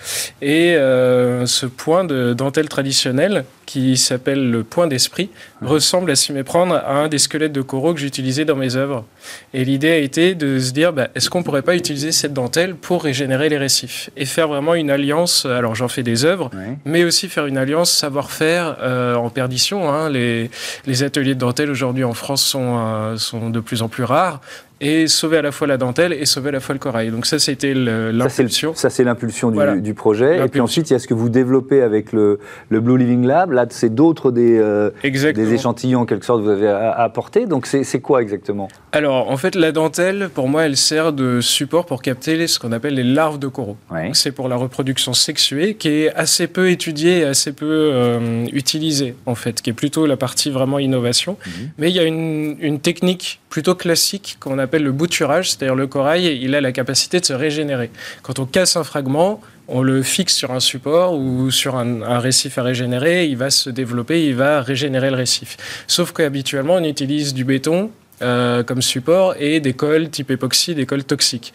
Et 0.43 0.77
euh, 0.77 1.47
ce 1.47 1.67
point 1.67 2.05
de 2.05 2.35
dentelle 2.35 2.69
traditionnel, 2.69 3.45
qui 3.67 3.97
s'appelle 3.97 4.51
le 4.51 4.63
point 4.63 4.87
d'esprit, 4.87 5.29
ressemble 5.61 6.11
à 6.11 6.17
s'y 6.17 6.33
méprendre 6.33 6.75
à 6.75 6.95
un 6.95 7.09
des 7.09 7.19
squelettes 7.19 7.53
de 7.53 7.63
coraux 7.63 7.93
que 7.93 8.01
j'utilisais 8.01 8.45
dans 8.45 8.57
mes 8.57 8.77
œuvres. 8.77 9.05
Et 9.53 9.65
l'idée 9.65 9.91
a 9.91 9.99
été 9.99 10.35
de 10.35 10.59
se 10.59 10.73
dire, 10.73 10.93
bah, 10.93 11.09
est-ce 11.15 11.29
qu'on 11.29 11.43
pourrait 11.43 11.63
pas 11.63 11.75
utiliser 11.75 12.13
cette 12.13 12.33
dentelle 12.33 12.77
pour 12.77 13.03
régénérer 13.03 13.49
les 13.49 13.59
récifs 13.59 14.11
et 14.17 14.25
faire 14.25 14.49
vraiment 14.49 14.75
une 14.75 14.91
alliance. 14.91 15.47
Alors 15.47 15.75
j'en 15.75 15.89
fais 15.89 16.03
des 16.03 16.25
œuvres, 16.25 16.51
mais 16.85 17.05
aussi 17.05 17.29
faire 17.29 17.47
une 17.47 17.59
alliance 17.59 17.91
savoir-faire 17.91 18.77
euh, 18.81 19.15
en 19.15 19.31
perdition. 19.31 19.91
Hein. 19.91 20.11
Les, 20.11 20.51
les, 20.87 21.03
ateliers 21.03 21.35
de 21.35 21.41
dentelle 21.41 21.71
aujourd'hui 21.71 22.05
en 22.05 22.15
France 22.15 22.43
sont, 22.43 22.79
euh, 22.79 23.17
sont 23.17 23.51
de 23.51 23.61
plus 23.61 23.83
en 23.83 23.89
plus 23.89 24.05
rares 24.05 24.41
et 24.81 25.07
sauver 25.09 25.39
à 25.39 25.43
la 25.43 25.53
fois 25.53 25.67
la 25.67 25.77
dentelle 25.77 26.13
et 26.13 26.27
sauver 26.27 26.51
à 26.51 26.53
la 26.53 26.61
fois 26.61 26.75
le 26.75 26.79
corail. 26.79 27.11
Donc 27.11 27.27
ça, 27.27 27.39
c'était 27.39 27.75
l'impulsion. 27.75 28.75
Ça, 28.75 28.91
c'est 28.91 29.05
l'impulsion 29.05 29.51
du, 29.51 29.95
projet. 29.95 30.45
Et 30.45 30.49
puis 30.49 30.61
ensuite, 30.61 30.91
il 30.91 30.93
y 30.93 30.97
a 30.97 30.99
ce 30.99 31.07
que 31.07 31.15
vous 31.15 31.29
développez 31.29 31.83
avec 31.83 32.13
le, 32.13 32.39
le 32.69 32.81
Blue 32.81 32.99
Living 32.99 33.25
Lab. 33.25 33.53
Là, 33.53 33.67
c'est 33.71 33.95
d'autres 33.95 34.31
des, 34.31 34.59
euh, 34.59 34.91
des 35.03 35.55
échantillons, 35.55 36.01
en 36.01 36.07
quelque 36.07 36.27
sorte, 36.27 36.41
que 36.41 36.45
vous 36.45 36.51
avez 36.51 36.69
apportés. 36.69 37.47
Donc 37.47 37.67
c'est 37.67 38.01
quoi 38.01 38.23
exactement? 38.23 38.69
Alors, 38.93 39.31
en 39.31 39.37
fait, 39.37 39.55
la 39.55 39.73
dentelle, 39.73 40.31
pour 40.33 40.49
moi, 40.49 40.65
elle 40.65 40.77
sert 40.77 41.13
de 41.13 41.41
support 41.41 41.87
pour 41.87 42.03
capter 42.03 42.47
ce 42.47 42.59
qu'on 42.59 42.73
appelle 42.73 42.95
les 42.95 43.05
larves 43.05 43.39
de 43.39 43.49
coraux. 43.49 43.77
C'est 44.13 44.33
pour 44.33 44.49
la 44.49 44.57
reproduction 44.57 45.15
sexuée, 45.15 45.75
qui 45.75 45.89
est 45.89 46.15
assez 46.15 46.47
peu 46.47 46.71
étudiée 46.71 47.21
et 47.21 47.25
assez 47.25 47.53
peu 47.53 47.67
euh, 47.67 48.47
utilisée, 48.53 49.15
en 49.27 49.35
fait, 49.35 49.63
qui 49.63 49.71
est 49.71 49.75
plutôt 49.75 50.07
la 50.07 50.17
partie 50.17 50.51
vraiment 50.51 50.79
innovation. 50.79 51.37
Mhm. 51.47 51.71
Mais 51.79 51.91
il 51.91 51.97
y 51.97 51.99
a 51.99 52.05
une, 52.05 52.57
une 52.61 52.81
technique 52.81 53.41
plutôt 53.49 53.75
classique 53.75 54.37
qu'on 54.41 54.59
appelle 54.67 54.85
le 54.85 54.93
bouturage, 54.93 55.51
c'est-à-dire 55.51 55.75
le 55.75 55.87
corail, 55.87 56.39
il 56.41 56.55
a 56.55 56.61
la 56.61 56.73
capacité 56.73 57.21
de 57.21 57.25
se 57.25 57.33
régénérer. 57.33 57.91
Quand 58.23 58.39
on 58.39 58.47
casse 58.47 58.77
un 58.77 58.85
fragment, 58.85 59.41
on 59.69 59.83
le 59.83 60.03
fixe 60.03 60.35
sur 60.35 60.53
un 60.53 60.61
support 60.61 61.15
ou 61.15 61.51
sur 61.51 61.77
un, 61.77 62.03
un, 62.03 62.19
récif 62.19 62.59
à 62.59 62.63
régénérer, 62.63 63.27
il 63.27 63.37
va 63.37 63.51
se 63.51 63.71
développer, 63.71 64.27
il 64.27 64.35
va 64.35 64.63
régénérer 64.63 65.11
le 65.11 65.17
récif. 65.17 65.57
Sauf 65.87 66.13
qu'habituellement, 66.13 66.75
on 66.75 66.85
utilise 66.85 67.35
du 67.35 67.45
béton 67.45 67.91
euh, 68.23 68.63
comme 68.63 68.81
support 68.81 69.35
et 69.39 69.61
des 69.61 69.75
cols 69.75 70.09
type 70.09 70.31
époxy, 70.31 70.75
des 70.75 70.87
cols 70.87 71.05
toxiques. 71.05 71.53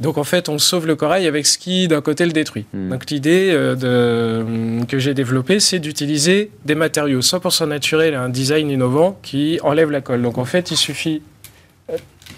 Donc 0.00 0.18
en 0.18 0.24
fait, 0.24 0.48
on 0.48 0.58
sauve 0.58 0.88
le 0.88 0.96
corail 0.96 1.28
avec 1.28 1.46
ce 1.46 1.56
qui, 1.56 1.86
d'un 1.86 2.00
côté, 2.00 2.26
le 2.26 2.32
détruit. 2.32 2.64
Hmm. 2.72 2.88
Donc 2.90 3.08
l'idée 3.10 3.50
euh, 3.52 4.82
que 4.88 4.98
j'ai 4.98 5.14
développée, 5.14 5.60
c'est 5.60 5.78
d'utiliser 5.78 6.50
des 6.64 6.74
matériaux 6.74 7.20
100% 7.20 7.68
naturels 7.68 8.14
et 8.14 8.16
un 8.16 8.28
design 8.28 8.70
innovant 8.70 9.20
qui 9.22 9.60
enlève 9.62 9.92
la 9.92 10.00
colle. 10.00 10.22
Donc 10.22 10.38
en 10.38 10.44
fait, 10.44 10.72
il 10.72 10.76
suffit... 10.76 11.22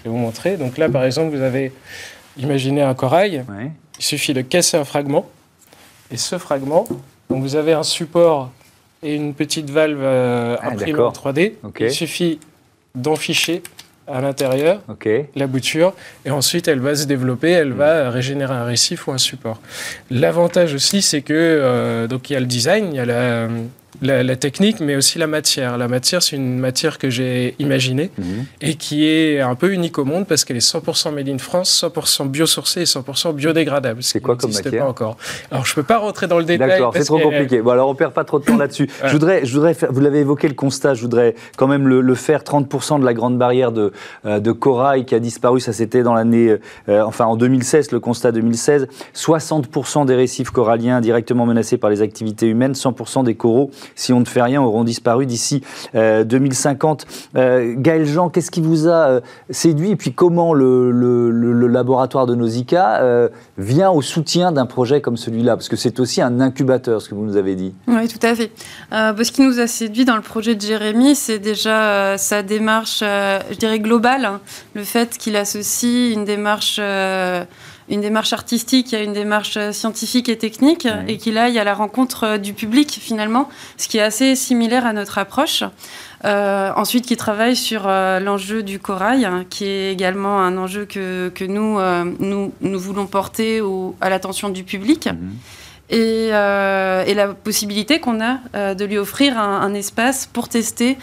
Vais 0.03 0.09
vous 0.09 0.17
montrer. 0.17 0.57
Donc 0.57 0.77
là, 0.77 0.89
par 0.89 1.03
exemple, 1.03 1.35
vous 1.35 1.41
avez 1.41 1.71
imaginé 2.37 2.81
un 2.81 2.93
corail. 2.93 3.45
Ouais. 3.49 3.71
Il 3.99 4.03
suffit 4.03 4.33
de 4.33 4.41
casser 4.41 4.77
un 4.77 4.85
fragment. 4.85 5.29
Et 6.11 6.17
ce 6.17 6.37
fragment, 6.37 6.85
donc 7.29 7.41
vous 7.41 7.55
avez 7.55 7.73
un 7.73 7.83
support 7.83 8.51
et 9.01 9.15
une 9.15 9.33
petite 9.33 9.69
valve 9.69 9.99
euh, 10.01 10.57
Ah, 10.61 10.69
imprimée 10.69 10.99
en 10.99 11.11
3D. 11.11 11.53
Ok. 11.63 11.77
Il 11.81 11.91
suffit 11.91 12.39
d'enficher 12.95 13.63
à 14.07 14.19
l'intérieur 14.21 14.81
Ok. 14.89 15.07
la 15.35 15.47
bouture 15.47 15.93
et 16.25 16.29
ensuite 16.31 16.67
elle 16.67 16.81
va 16.81 16.93
se 16.93 17.05
développer, 17.05 17.51
elle 17.51 17.71
va 17.71 18.09
régénérer 18.09 18.53
un 18.53 18.65
récif 18.65 19.07
ou 19.07 19.11
un 19.11 19.17
support. 19.17 19.61
L'avantage 20.11 20.73
aussi, 20.73 21.01
c'est 21.01 21.21
que 21.21 21.33
euh, 21.33 22.07
donc 22.07 22.29
il 22.29 22.33
y 22.33 22.35
a 22.35 22.39
le 22.41 22.45
design, 22.45 22.89
il 22.91 22.97
y 22.97 22.99
a 22.99 23.05
la, 23.05 23.47
la- 24.01 24.23
la 24.23 24.35
technique, 24.35 24.79
mais 24.79 24.95
aussi 24.95 25.19
la 25.19 25.27
matière. 25.27 25.77
La 25.77 25.87
matière, 25.87 26.21
c'est 26.23 26.35
une 26.35 26.57
matière 26.59 26.97
que 26.97 27.09
j'ai 27.09 27.55
imaginée 27.59 28.11
Mhm. 28.17 28.25
et 28.61 28.75
qui 28.75 29.05
est 29.07 29.39
un 29.39 29.55
peu 29.55 29.71
unique 29.71 29.97
au 29.99 30.05
monde 30.05 30.25
parce 30.27 30.43
qu'elle 30.45 30.57
est 30.57 30.59
100% 30.59 31.11
made 31.11 31.29
in 31.29 31.37
France, 31.37 31.69
100% 31.71 32.25
biosourcée 32.25 32.81
et 32.81 32.85
100% 32.85 33.33
biodégradable. 33.33 34.03
ce 34.03 34.11
C'est 34.13 34.19
quoi 34.19 34.35
comme 34.35 34.51
matière 34.51 34.83
pas 34.83 34.89
encore. 34.89 35.17
Alors 35.51 35.65
je 35.65 35.73
peux 35.75 35.83
pas 35.83 35.97
rentrer 35.97 36.27
dans 36.27 36.37
le 36.39 36.45
détail. 36.45 36.67
D'accord, 36.69 36.93
c'est 36.95 37.03
trop 37.05 37.19
compliqué. 37.19 37.61
Bon, 37.61 37.71
alors 37.71 37.89
on 37.89 37.95
perd 37.95 38.13
pas 38.13 38.23
trop 38.23 38.39
de 38.39 38.45
temps 38.45 38.57
là-dessus. 38.57 38.87
Je 39.05 39.11
voudrais, 39.13 39.45
je 39.45 39.53
voudrais 39.53 39.73
faire, 39.73 39.91
vous 39.91 39.99
l'avez 40.01 40.19
évoqué 40.19 40.47
le 40.47 40.53
constat, 40.55 40.93
je 40.93 41.01
voudrais 41.01 41.35
quand 41.57 41.67
même 41.67 41.87
le, 41.87 42.01
le 42.01 42.15
faire. 42.15 42.43
30% 42.43 42.99
de 42.99 43.05
la 43.05 43.13
grande 43.13 43.37
barrière 43.37 43.71
de, 43.71 43.91
euh, 44.25 44.39
de 44.39 44.51
corail 44.51 45.05
qui 45.05 45.15
a 45.15 45.19
disparu, 45.19 45.59
ça 45.59 45.73
c'était 45.73 46.03
dans 46.03 46.13
l'année, 46.13 46.57
euh, 46.89 47.01
enfin 47.03 47.25
en 47.25 47.35
2016, 47.35 47.91
le 47.91 47.99
constat 47.99 48.31
2016. 48.31 48.87
60% 49.13 50.05
des 50.05 50.15
récifs 50.15 50.49
coralliens 50.49 51.01
directement 51.01 51.45
menacés 51.45 51.77
par 51.77 51.89
les 51.89 52.01
activités 52.01 52.47
humaines, 52.47 52.73
100% 52.73 53.23
des 53.23 53.35
coraux, 53.35 53.71
si 53.95 54.13
on 54.13 54.19
ne 54.19 54.25
fait 54.25 54.41
rien, 54.41 54.61
auront 54.61 54.83
disparu 54.83 55.25
d'ici 55.25 55.61
euh, 55.95 56.23
2050. 56.23 57.05
Euh, 57.35 57.73
Gaël 57.77 58.05
Jean, 58.05 58.29
qu'est-ce 58.29 58.51
qui 58.51 58.61
vous 58.61 58.87
a 58.87 59.07
euh, 59.07 59.21
séduit? 59.49 59.91
Et 59.91 59.95
puis 59.95 60.13
comment 60.13 60.53
le, 60.53 60.91
laboratoire 61.67 62.25
de 62.25 62.35
Nausicaa 62.35 63.01
euh, 63.01 63.29
vient 63.57 63.89
au 63.91 64.01
soutien 64.01 64.51
d'un 64.51 64.65
projet 64.65 65.01
comme 65.01 65.17
celui-là? 65.17 65.55
Parce 65.55 65.69
que 65.69 65.75
c'est 65.75 65.99
aussi 65.99 66.21
un 66.21 66.39
incubateur, 66.39 67.01
ce 67.01 67.09
que 67.09 67.15
vous 67.15 67.25
nous 67.25 67.37
avez 67.37 67.55
dit. 67.55 67.73
Oui, 67.87 68.07
tout 68.07 68.25
à 68.25 68.35
fait. 68.35 68.51
Euh, 68.91 69.13
ce 69.23 69.31
qui 69.31 69.41
nous 69.41 69.59
a 69.59 69.67
séduit 69.67 70.05
dans 70.05 70.15
le 70.15 70.21
projet 70.21 70.55
de 70.55 70.61
Jérémy, 70.61 71.15
c'est 71.15 71.39
déjà 71.39 71.83
euh, 71.83 72.17
sa 72.17 72.43
démarche, 72.43 72.99
euh, 73.03 73.39
je 73.51 73.55
dirais, 73.55 73.79
globale. 73.79 74.25
hein. 74.25 74.41
Le 74.75 74.83
fait 74.83 75.17
qu'il 75.17 75.35
associe 75.35 76.13
une 76.13 76.25
démarche, 76.25 76.77
euh, 76.79 77.43
une 77.89 78.01
démarche 78.01 78.33
artistique 78.33 78.93
à 78.93 79.01
une 79.01 79.13
démarche 79.13 79.57
euh, 79.57 79.71
scientifique 79.71 80.29
et 80.29 80.37
technique, 80.37 80.87
et 81.07 81.17
qu'il 81.17 81.37
aille 81.37 81.59
à 81.59 81.63
la 81.63 81.73
rencontre 81.73 82.23
euh, 82.23 82.37
du 82.37 82.53
public, 82.53 82.97
finalement, 83.01 83.49
ce 83.77 83.87
qui 83.87 83.97
est 83.97 84.01
assez 84.01 84.35
similaire 84.35 84.85
à 84.85 84.93
notre 84.93 85.17
approche. 85.17 85.63
Euh, 86.25 86.71
ensuite, 86.77 87.05
qui 87.05 87.17
travaille 87.17 87.55
sur 87.57 87.83
euh, 87.85 88.21
l'enjeu 88.21 88.63
du 88.63 88.79
corail, 88.79 89.25
hein, 89.25 89.43
qui 89.49 89.65
est 89.65 89.91
également 89.91 90.39
un 90.39 90.57
enjeu 90.57 90.85
que, 90.85 91.29
que 91.35 91.43
nous, 91.43 91.77
euh, 91.79 92.05
nous, 92.19 92.53
nous 92.61 92.79
voulons 92.79 93.07
porter 93.07 93.59
au- 93.59 93.95
à 93.99 94.09
l'attention 94.09 94.47
du 94.47 94.63
public 94.63 95.09
et, 95.89 96.29
euh, 96.31 97.03
et 97.05 97.13
la 97.13 97.27
possibilité 97.27 97.99
qu'on 97.99 98.21
a 98.21 98.73
de 98.73 98.85
lui 98.85 98.97
offrir 98.97 99.37
un, 99.37 99.59
un 99.61 99.73
espace 99.73 100.25
pour 100.31 100.47
tester 100.47 100.97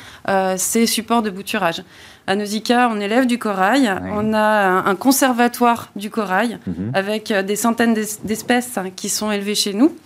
ses 0.57 0.87
supports 0.87 1.21
de 1.23 1.29
bouturage. 1.31 1.83
À 2.31 2.37
Nausicaa, 2.37 2.89
on 2.95 3.01
élève 3.01 3.27
du 3.27 3.41
corail, 3.41 3.93
on 4.13 4.33
a 4.35 4.89
un, 4.89 4.95
conservatoire 4.95 5.89
du 5.97 6.11
corail 6.11 6.61
Mhm. 6.65 6.93
avec 6.95 7.33
euh, 7.33 7.43
des 7.43 7.57
centaines 7.57 7.93
d'es- 7.93 8.21
d'espèces 8.23 8.79
qui 8.95 9.09
sont 9.09 9.33
élevées 9.33 9.57
chez 9.57 9.75
nous. 9.75 9.97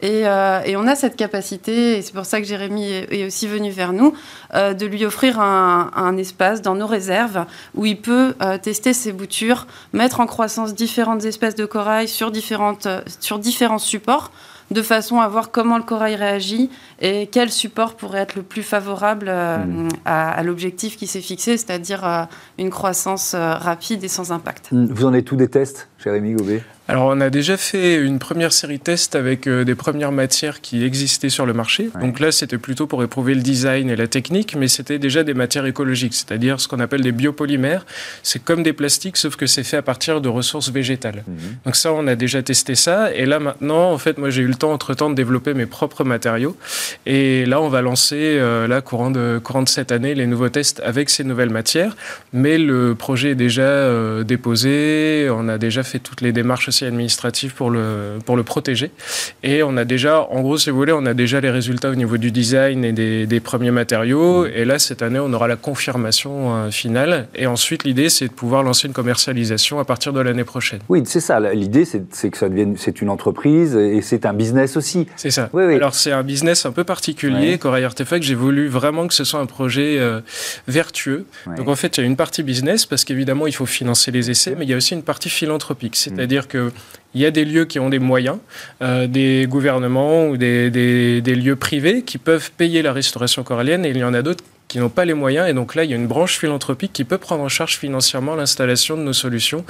Et, 0.00 0.22
euh, 0.28 0.60
et 0.64 0.76
on 0.76 0.86
a 0.86 0.94
cette 0.94 1.16
capacité, 1.16 1.96
et 1.98 2.02
c'est 2.02 2.14
pour 2.14 2.26
ça 2.26 2.40
que 2.40 2.46
Jérémy 2.46 2.84
est, 3.10 3.26
aussi 3.26 3.48
venu 3.48 3.70
vers 3.70 3.92
nous, 3.92 4.12
euh, 4.54 4.72
de 4.72 4.86
lui 4.86 5.04
offrir 5.04 5.40
un, 5.40 5.90
un 5.96 6.16
espace 6.16 6.62
dans 6.62 6.76
nos 6.76 6.86
réserves 6.86 7.44
où 7.74 7.86
il 7.86 8.00
peut 8.00 8.34
euh, 8.40 8.56
tester 8.56 8.92
ses 8.92 9.10
boutures, 9.10 9.66
mettre 9.92 10.20
en 10.20 10.26
croissance 10.26 10.74
différentes 10.76 11.24
espèces 11.24 11.56
de 11.56 11.64
corail 11.66 12.06
sur, 12.06 12.30
différentes, 12.30 12.86
sur 13.18 13.40
différents 13.40 13.78
supports, 13.78 14.30
de 14.70 14.82
façon 14.82 15.20
à 15.20 15.28
voir 15.28 15.50
comment 15.50 15.76
le 15.76 15.84
corail 15.84 16.16
réagit 16.16 16.70
et 17.00 17.28
quel 17.30 17.50
support 17.50 17.94
pourrait 17.96 18.20
être 18.20 18.34
le 18.36 18.42
plus 18.42 18.62
favorable 18.62 19.26
euh, 19.28 19.58
Mhm. 19.58 19.88
à, 20.04 20.30
à 20.30 20.42
l'objectif 20.42 20.96
qui 20.96 21.06
s'est 21.06 21.20
fixé, 21.20 21.56
c'est-à-dire 21.56 22.04
euh, 22.06 22.24
une 22.58 22.70
croissance 22.70 23.34
euh, 23.34 23.54
rapide 23.54 24.02
et 24.04 24.08
sans 24.08 24.32
impact. 24.32 24.68
Vous 24.72 25.04
en 25.04 25.12
êtes 25.14 25.24
tous 25.26 25.36
des 25.36 25.48
tests, 25.48 25.88
Jérémy 26.02 26.32
Gobet? 26.34 26.62
Alors, 26.86 27.06
on 27.06 27.20
a 27.22 27.30
déjà 27.30 27.56
fait 27.56 27.96
une 27.96 28.18
première 28.18 28.52
série 28.52 28.76
de 28.76 28.82
tests 28.82 29.16
avec 29.16 29.46
euh, 29.46 29.64
des 29.64 29.74
premières 29.74 30.12
matières 30.12 30.60
qui 30.60 30.84
existaient 30.84 31.30
sur 31.30 31.46
le 31.46 31.54
marché. 31.54 31.88
Ouais. 31.94 32.00
Donc 32.02 32.20
là, 32.20 32.30
c'était 32.30 32.58
plutôt 32.58 32.86
pour 32.86 33.02
éprouver 33.02 33.34
le 33.34 33.40
design 33.40 33.88
et 33.88 33.96
la 33.96 34.06
technique, 34.06 34.54
mais 34.54 34.68
c'était 34.68 34.98
déjà 34.98 35.22
des 35.24 35.32
matières 35.32 35.64
écologiques, 35.64 36.12
c'est-à-dire 36.12 36.60
ce 36.60 36.68
qu'on 36.68 36.80
appelle 36.80 37.00
des 37.00 37.12
biopolymères. 37.12 37.86
C'est 38.22 38.44
comme 38.44 38.62
des 38.62 38.74
plastiques, 38.74 39.16
sauf 39.16 39.36
que 39.36 39.46
c'est 39.46 39.64
fait 39.64 39.78
à 39.78 39.82
partir 39.82 40.20
de 40.20 40.28
ressources 40.28 40.70
végétales. 40.70 41.24
Donc 41.64 41.74
ça, 41.74 41.90
on 41.94 42.06
a 42.06 42.16
déjà 42.16 42.42
testé 42.42 42.74
ça. 42.74 43.14
Et 43.14 43.24
là, 43.24 43.40
maintenant, 43.40 43.90
en 43.90 43.96
fait, 43.98 44.18
moi, 44.18 44.28
j'ai 44.28 44.42
eu 44.42 44.46
le 44.48 44.54
temps, 44.54 44.63
entre-temps, 44.72 45.10
de 45.10 45.14
développer 45.14 45.54
mes 45.54 45.66
propres 45.66 46.04
matériaux. 46.04 46.56
Et 47.06 47.46
là, 47.46 47.60
on 47.60 47.68
va 47.68 47.82
lancer, 47.82 48.16
euh, 48.38 48.66
là, 48.66 48.80
courant 48.80 49.10
de, 49.10 49.40
courant 49.42 49.62
de 49.62 49.68
cette 49.68 49.92
année, 49.92 50.14
les 50.14 50.26
nouveaux 50.26 50.48
tests 50.48 50.80
avec 50.84 51.10
ces 51.10 51.24
nouvelles 51.24 51.50
matières. 51.50 51.96
Mais 52.32 52.58
le 52.58 52.94
projet 52.94 53.30
est 53.30 53.34
déjà 53.34 53.62
euh, 53.62 54.24
déposé. 54.24 55.28
On 55.30 55.48
a 55.48 55.58
déjà 55.58 55.82
fait 55.82 55.98
toutes 55.98 56.20
les 56.20 56.32
démarches 56.32 56.68
aussi 56.68 56.84
administratives 56.84 57.54
pour 57.54 57.70
le, 57.70 58.18
pour 58.24 58.36
le 58.36 58.42
protéger. 58.42 58.90
Et 59.42 59.62
on 59.62 59.76
a 59.76 59.84
déjà, 59.84 60.22
en 60.30 60.40
gros, 60.42 60.58
si 60.58 60.70
vous 60.70 60.76
voulez, 60.76 60.92
on 60.92 61.06
a 61.06 61.14
déjà 61.14 61.40
les 61.40 61.50
résultats 61.50 61.90
au 61.90 61.94
niveau 61.94 62.16
du 62.16 62.30
design 62.30 62.84
et 62.84 62.92
des, 62.92 63.26
des 63.26 63.40
premiers 63.40 63.70
matériaux. 63.70 64.46
Et 64.46 64.64
là, 64.64 64.78
cette 64.78 65.02
année, 65.02 65.18
on 65.18 65.32
aura 65.32 65.48
la 65.48 65.56
confirmation 65.56 66.54
euh, 66.54 66.70
finale. 66.70 67.28
Et 67.34 67.46
ensuite, 67.46 67.84
l'idée, 67.84 68.08
c'est 68.08 68.28
de 68.28 68.32
pouvoir 68.32 68.62
lancer 68.62 68.86
une 68.86 68.94
commercialisation 68.94 69.78
à 69.78 69.84
partir 69.84 70.12
de 70.12 70.20
l'année 70.20 70.44
prochaine. 70.44 70.80
Oui, 70.88 71.02
c'est 71.06 71.20
ça. 71.20 71.40
L'idée, 71.40 71.84
c'est 71.84 72.30
que 72.30 72.38
ça 72.38 72.48
devienne, 72.48 72.76
c'est 72.76 73.00
une 73.00 73.10
entreprise 73.10 73.76
et 73.76 74.00
c'est 74.02 74.26
un 74.26 74.32
business 74.32 74.43
aussi. 74.76 75.06
C'est 75.16 75.30
ça. 75.30 75.48
Oui, 75.52 75.64
oui. 75.66 75.74
Alors 75.76 75.94
c'est 75.94 76.12
un 76.12 76.22
business 76.22 76.66
un 76.66 76.72
peu 76.72 76.84
particulier. 76.84 77.52
Ouais. 77.52 77.58
Corail 77.58 77.84
Artefact, 77.84 78.22
j'ai 78.24 78.34
voulu 78.34 78.68
vraiment 78.68 79.06
que 79.06 79.14
ce 79.14 79.24
soit 79.24 79.40
un 79.40 79.46
projet 79.46 79.98
euh, 79.98 80.20
vertueux. 80.68 81.26
Ouais. 81.46 81.56
Donc 81.56 81.68
en 81.68 81.76
fait, 81.76 81.96
il 81.96 82.00
y 82.00 82.04
a 82.04 82.06
une 82.06 82.16
partie 82.16 82.42
business 82.42 82.86
parce 82.86 83.04
qu'évidemment, 83.04 83.46
il 83.46 83.54
faut 83.54 83.66
financer 83.66 84.10
les 84.10 84.30
essais, 84.30 84.54
mais 84.58 84.64
il 84.64 84.70
y 84.70 84.74
a 84.74 84.76
aussi 84.76 84.94
une 84.94 85.02
partie 85.02 85.30
philanthropique. 85.30 85.96
C'est-à-dire 85.96 86.48
que 86.48 86.72
il 87.14 87.20
y 87.20 87.26
a 87.26 87.30
des 87.30 87.44
lieux 87.44 87.64
qui 87.64 87.78
ont 87.78 87.90
des 87.90 88.00
moyens, 88.00 88.38
euh, 88.82 89.06
des 89.06 89.46
gouvernements 89.48 90.26
ou 90.26 90.36
des, 90.36 90.68
des- 90.70 91.20
des 91.20 91.34
lieux 91.36 91.54
privés 91.54 92.02
qui 92.02 92.18
peuvent 92.18 92.50
payer 92.56 92.82
la 92.82 92.92
restauration 92.92 93.44
corallienne 93.44 93.84
et 93.84 93.90
il 93.90 93.98
y 93.98 94.04
en 94.04 94.14
a 94.14 94.22
d'autres 94.22 94.42
qui 94.68 94.78
n'ont 94.78 94.88
pas 94.88 95.04
les 95.04 95.14
moyens. 95.14 95.48
Et 95.48 95.52
donc 95.52 95.74
là, 95.74 95.84
il 95.84 95.90
y 95.90 95.92
a 95.92 95.96
une 95.96 96.06
branche 96.06 96.38
philanthropique 96.38 96.92
qui 96.92 97.04
peut 97.04 97.18
prendre 97.18 97.42
en 97.44 97.48
charge 97.48 97.76
financièrement 97.78 98.34
l'installation 98.34 98.96
de 98.96 99.02
nos 99.02 99.12
solutions 99.12 99.64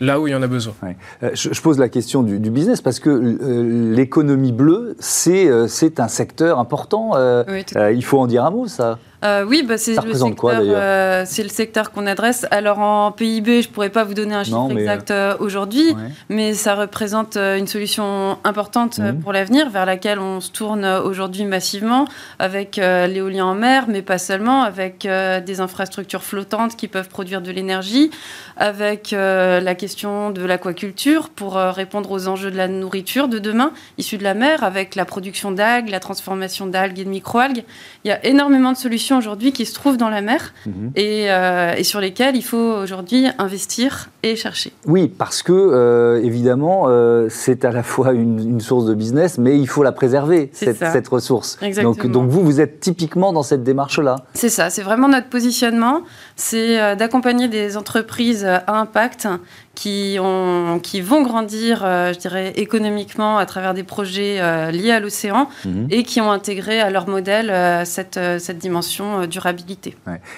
là 0.00 0.20
où 0.20 0.26
il 0.26 0.32
y 0.32 0.34
en 0.34 0.42
a 0.42 0.46
besoin. 0.46 0.74
Ouais. 0.82 0.96
Euh, 1.22 1.30
je, 1.34 1.52
je 1.52 1.60
pose 1.62 1.78
la 1.78 1.88
question 1.88 2.22
du, 2.22 2.38
du 2.40 2.50
business 2.50 2.80
parce 2.80 3.00
que 3.00 3.10
euh, 3.10 3.94
l'économie 3.94 4.52
bleue, 4.52 4.96
c'est 4.98 5.48
euh, 5.48 5.66
c'est 5.68 6.00
un 6.00 6.08
secteur 6.08 6.58
important. 6.58 7.12
euh, 7.16 7.44
Oui, 7.48 7.64
euh, 7.76 7.92
il 7.92 8.04
faut 8.04 8.18
en 8.18 8.26
dire 8.26 8.44
un 8.44 8.50
mot, 8.50 8.66
ça. 8.66 8.98
Euh, 9.22 9.44
oui, 9.46 9.62
bah, 9.62 9.76
c'est 9.76 9.94
le 10.02 10.14
secteur. 10.14 10.50
euh, 10.62 11.24
c'est 11.26 11.42
le 11.42 11.50
secteur 11.50 11.92
qu'on 11.92 12.06
adresse. 12.06 12.46
Alors 12.50 12.78
en 12.78 13.12
PIB, 13.12 13.60
je 13.62 13.68
pourrais 13.68 13.90
pas 13.90 14.02
vous 14.04 14.14
donner 14.14 14.34
un 14.34 14.44
chiffre 14.44 14.56
Non, 14.56 14.68
mais, 14.68 14.80
exact 14.80 15.10
euh, 15.10 15.36
aujourd'hui, 15.40 15.90
Ouais. 15.90 16.08
mais 16.30 16.54
ça 16.54 16.74
représente 16.74 17.36
euh, 17.36 17.58
une 17.58 17.66
solution 17.66 18.38
importante 18.44 18.98
euh, 18.98 19.12
Mhm. 19.12 19.20
pour 19.20 19.32
l'avenir, 19.34 19.68
vers 19.68 19.84
laquelle 19.84 20.18
on 20.20 20.40
se 20.40 20.50
tourne 20.50 20.84
euh, 20.84 21.02
aujourd'hui 21.02 21.44
massivement, 21.44 22.06
avec 22.38 22.78
euh, 22.78 23.06
l'éolien 23.06 23.44
en 23.44 23.54
mer, 23.54 23.84
mais 23.88 24.00
pas 24.00 24.16
seulement, 24.16 24.62
avec 24.62 25.04
euh, 25.04 25.40
des 25.40 25.60
infrastructures 25.60 26.22
flottantes 26.22 26.76
qui 26.76 26.88
peuvent 26.88 27.08
produire 27.10 27.42
de 27.42 27.50
l'énergie, 27.50 28.10
avec 28.56 29.12
euh, 29.12 29.60
la 29.60 29.74
question 29.74 30.30
de 30.30 30.42
l'aquaculture 30.44 31.28
pour 31.28 31.58
euh, 31.58 31.72
répondre 31.72 32.10
aux 32.10 32.26
enjeux 32.28 32.50
de 32.50 32.56
la 32.56 32.68
nourriture 32.68 33.28
de 33.28 33.38
demain, 33.38 33.72
issue 33.98 34.16
de 34.16 34.24
la 34.24 34.34
mer, 34.34 34.64
avec 34.64 34.94
la 34.94 35.04
production 35.04 35.50
d'algues, 35.52 35.90
la 35.90 36.00
transformation 36.00 36.66
d'algues 36.66 36.98
et 37.00 37.04
de 37.04 37.10
microalgues. 37.10 37.64
Il 38.04 38.08
y 38.08 38.12
a 38.12 38.24
énormément 38.24 38.72
de 38.72 38.76
solutions 38.78 39.09
aujourd'hui 39.16 39.52
qui 39.52 39.66
se 39.66 39.74
trouvent 39.74 39.96
dans 39.96 40.08
la 40.08 40.20
mer 40.20 40.52
Mhm. 40.66 40.92
et, 40.96 41.30
euh, 41.30 41.74
et 41.76 41.84
sur 41.84 42.00
lesquelles 42.00 42.36
il 42.36 42.42
faut 42.44 42.56
aujourd'hui 42.56 43.26
investir 43.38 44.10
et 44.22 44.36
chercher. 44.36 44.72
Oui, 44.86 45.08
parce 45.08 45.42
que 45.42 45.52
euh, 45.52 46.22
évidemment, 46.22 46.84
euh, 46.88 47.28
c'est 47.30 47.64
à 47.64 47.72
la 47.72 47.82
fois 47.82 48.12
une, 48.12 48.38
une 48.38 48.60
source 48.60 48.86
de 48.86 48.94
business, 48.94 49.38
mais 49.38 49.58
il 49.58 49.68
faut 49.68 49.82
la 49.82 49.92
préserver 49.92 50.50
cette, 50.52 51.08
ressource. 51.08 51.58
Exactement. 51.62 51.94
Donc, 51.94 52.06
donc 52.10 52.28
vous, 52.30 52.42
vous 52.42 52.60
êtes 52.60 52.80
typiquement 52.80 53.32
dans 53.32 53.42
cette 53.42 53.62
démarche-là. 53.62 54.16
C'est 54.34 54.48
ça, 54.48 54.70
c'est 54.70 54.82
vraiment 54.82 55.08
notre 55.08 55.28
positionnement, 55.28 56.02
c'est 56.40 56.80
euh, 56.80 56.94
d'accompagner 56.94 57.48
des 57.48 57.76
entreprises 57.76 58.44
euh, 58.46 58.56
à 58.66 58.78
impact 58.80 59.28
qui, 59.74 60.18
ont, 60.20 60.78
qui 60.82 61.00
vont 61.00 61.22
grandir, 61.22 61.82
euh, 61.84 62.12
je 62.12 62.18
dirais, 62.18 62.52
économiquement 62.56 63.38
à 63.38 63.46
travers 63.46 63.72
des 63.72 63.82
projets 63.84 64.36
liés 64.72 64.90
à 64.90 65.00
l'océan 65.00 65.48
Mhm. 65.64 65.86
et 65.90 66.02
qui 66.02 66.20
ont 66.20 66.30
intégré 66.30 66.80
à 66.80 66.90
leur 66.90 67.08
modèle 67.08 67.50
cette, 67.86 68.18
cette 68.38 68.58
dimension 68.58 69.26
durabilité. 69.26 69.96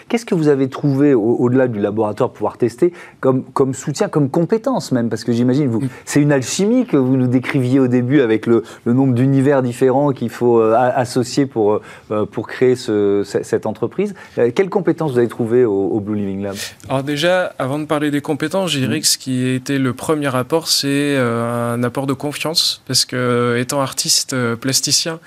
Qu'est-ce 0.09 0.27
que 0.27 0.35
vous 0.37 0.49
avez 0.49 0.69
trouvé 0.69 1.15
au- 1.15 1.37
au-delà 1.41 1.67
du 1.67 1.81
laboratoire 1.81 2.31
pour 2.31 2.37
pouvoir 2.38 2.57
tester 2.59 2.93
comme, 3.21 3.43
comme 3.45 3.75
soutien, 3.75 4.09
comme 4.09 4.29
compétence 4.31 4.93
même? 4.93 5.09
Parce 5.09 5.25
que 5.25 5.33
j'imagine, 5.33 5.67
vous, 5.69 5.83
c'est 6.05 6.21
une 6.21 6.31
alchimie 6.33 6.87
que 6.87 6.97
vous 6.97 7.17
nous 7.17 7.27
décriviez 7.27 7.81
au 7.81 7.88
début 7.88 8.21
avec 8.21 8.47
le, 8.47 8.62
le 8.85 8.93
nombre 8.93 9.15
d'univers 9.15 9.62
différents 9.62 10.11
qu'il 10.12 10.31
faut 10.31 10.61
euh, 10.61 10.75
associer 10.95 11.47
pour, 11.47 11.81
euh, 12.11 12.27
pour 12.27 12.47
créer 12.47 12.77
ce- 12.77 13.23
ce- 13.25 13.43
cette 13.43 13.67
entreprise. 13.67 14.15
Euh, 14.38 14.51
quelles 14.55 14.71
compétences 14.71 15.12
vous 15.12 15.19
avez 15.19 15.29
trouvées 15.29 15.65
au, 15.65 15.73
au 15.92 16.00
Blue 16.00 16.16
Living 16.16 16.42
Lab 16.42 16.57
Alors 16.88 17.02
déjà, 17.02 17.55
avant 17.59 17.78
de 17.78 17.85
parler 17.85 18.11
des 18.11 18.20
compétences, 18.20 18.70
je 18.72 18.78
dirais 18.78 19.00
que 19.00 19.07
ce 19.07 19.18
qui 19.18 19.46
été 19.46 19.78
le 19.78 19.92
premier 19.92 20.35
apport, 20.35 20.68
c'est 20.68 21.16
euh, 21.16 21.74
un 21.74 21.83
apport 21.83 22.07
de 22.07 22.14
confiance, 22.14 22.83
parce 22.87 23.05
que 23.05 23.16
euh, 23.16 23.61
étant 23.61 23.81
artiste 23.81 24.33
euh, 24.33 24.57
plasticien, 24.57 25.20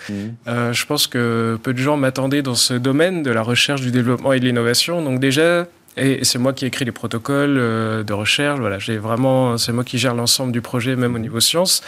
euh, 0.47 0.73
je 0.73 0.85
pense 0.85 1.07
que 1.07 1.57
peu 1.61 1.73
de 1.73 1.77
gens 1.77 1.97
m'attendaient 1.97 2.41
dans 2.41 2.55
ce 2.55 2.73
domaine 2.73 3.23
de 3.23 3.31
la 3.31 3.41
recherche, 3.41 3.81
du 3.81 3.91
développement 3.91 4.33
et 4.33 4.39
de 4.39 4.45
l'innovation. 4.45 5.03
Donc 5.03 5.19
déjà, 5.19 5.67
et 5.97 6.23
c'est 6.23 6.39
moi 6.39 6.53
qui 6.53 6.65
ai 6.65 6.67
écrit 6.67 6.85
les 6.85 6.91
protocoles 6.91 7.55
de 7.55 8.13
recherche. 8.13 8.59
Voilà, 8.59 8.79
j'ai 8.79 8.97
vraiment, 8.97 9.57
c'est 9.57 9.71
moi 9.71 9.83
qui 9.83 9.97
gère 9.97 10.13
l'ensemble 10.13 10.51
du 10.51 10.61
projet, 10.61 10.95
même 10.95 11.15
au 11.15 11.19
niveau 11.19 11.39
sciences. 11.39 11.81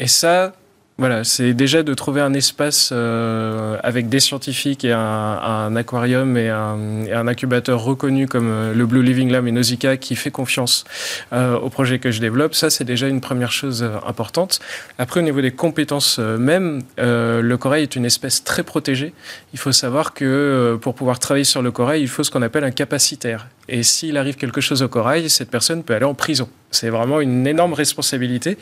Et 0.00 0.08
ça, 0.08 0.54
voilà, 0.96 1.24
c'est 1.24 1.54
déjà 1.54 1.82
de 1.82 1.92
trouver 1.92 2.20
un 2.20 2.34
espace 2.34 2.90
euh, 2.92 3.76
avec 3.82 4.08
des 4.08 4.20
scientifiques 4.20 4.84
et 4.84 4.92
un, 4.92 5.00
un 5.00 5.74
aquarium 5.74 6.36
et 6.36 6.50
un, 6.50 7.04
et 7.04 7.12
un 7.12 7.26
incubateur 7.26 7.82
reconnu 7.82 8.28
comme 8.28 8.46
euh, 8.48 8.74
le 8.74 8.86
Blue 8.86 9.02
Living 9.02 9.28
Lab 9.28 9.48
et 9.48 9.50
Nausicaa 9.50 9.96
qui 9.96 10.14
fait 10.14 10.30
confiance 10.30 10.84
euh, 11.32 11.58
au 11.58 11.68
projet 11.68 11.98
que 11.98 12.12
je 12.12 12.20
développe. 12.20 12.54
Ça, 12.54 12.70
c'est 12.70 12.84
déjà 12.84 13.08
une 13.08 13.20
première 13.20 13.50
chose 13.50 13.82
euh, 13.82 13.96
importante. 14.06 14.60
Après, 14.98 15.18
au 15.18 15.24
niveau 15.24 15.40
des 15.40 15.50
compétences 15.50 16.18
euh, 16.20 16.38
même, 16.38 16.82
le 16.96 17.56
corail 17.56 17.82
est 17.82 17.96
une 17.96 18.04
espèce 18.04 18.44
très 18.44 18.62
protégée. 18.62 19.14
Il 19.52 19.58
faut 19.58 19.72
savoir 19.72 20.14
que 20.14 20.78
pour 20.80 20.94
pouvoir 20.94 21.18
travailler 21.18 21.44
sur 21.44 21.62
le 21.62 21.72
corail, 21.72 22.02
il 22.02 22.08
faut 22.08 22.22
ce 22.22 22.30
qu'on 22.30 22.42
appelle 22.42 22.64
un 22.64 22.70
capacitaire. 22.70 23.48
Et 23.68 23.82
s'il 23.82 24.16
arrive 24.16 24.36
quelque 24.36 24.60
chose 24.60 24.82
au 24.82 24.88
corail, 24.88 25.28
cette 25.28 25.50
personne 25.50 25.82
peut 25.82 25.94
aller 25.94 26.04
en 26.04 26.14
prison. 26.14 26.48
C'est 26.74 26.90
vraiment 26.90 27.20
une 27.20 27.46
énorme 27.46 27.72
responsabilité. 27.72 28.58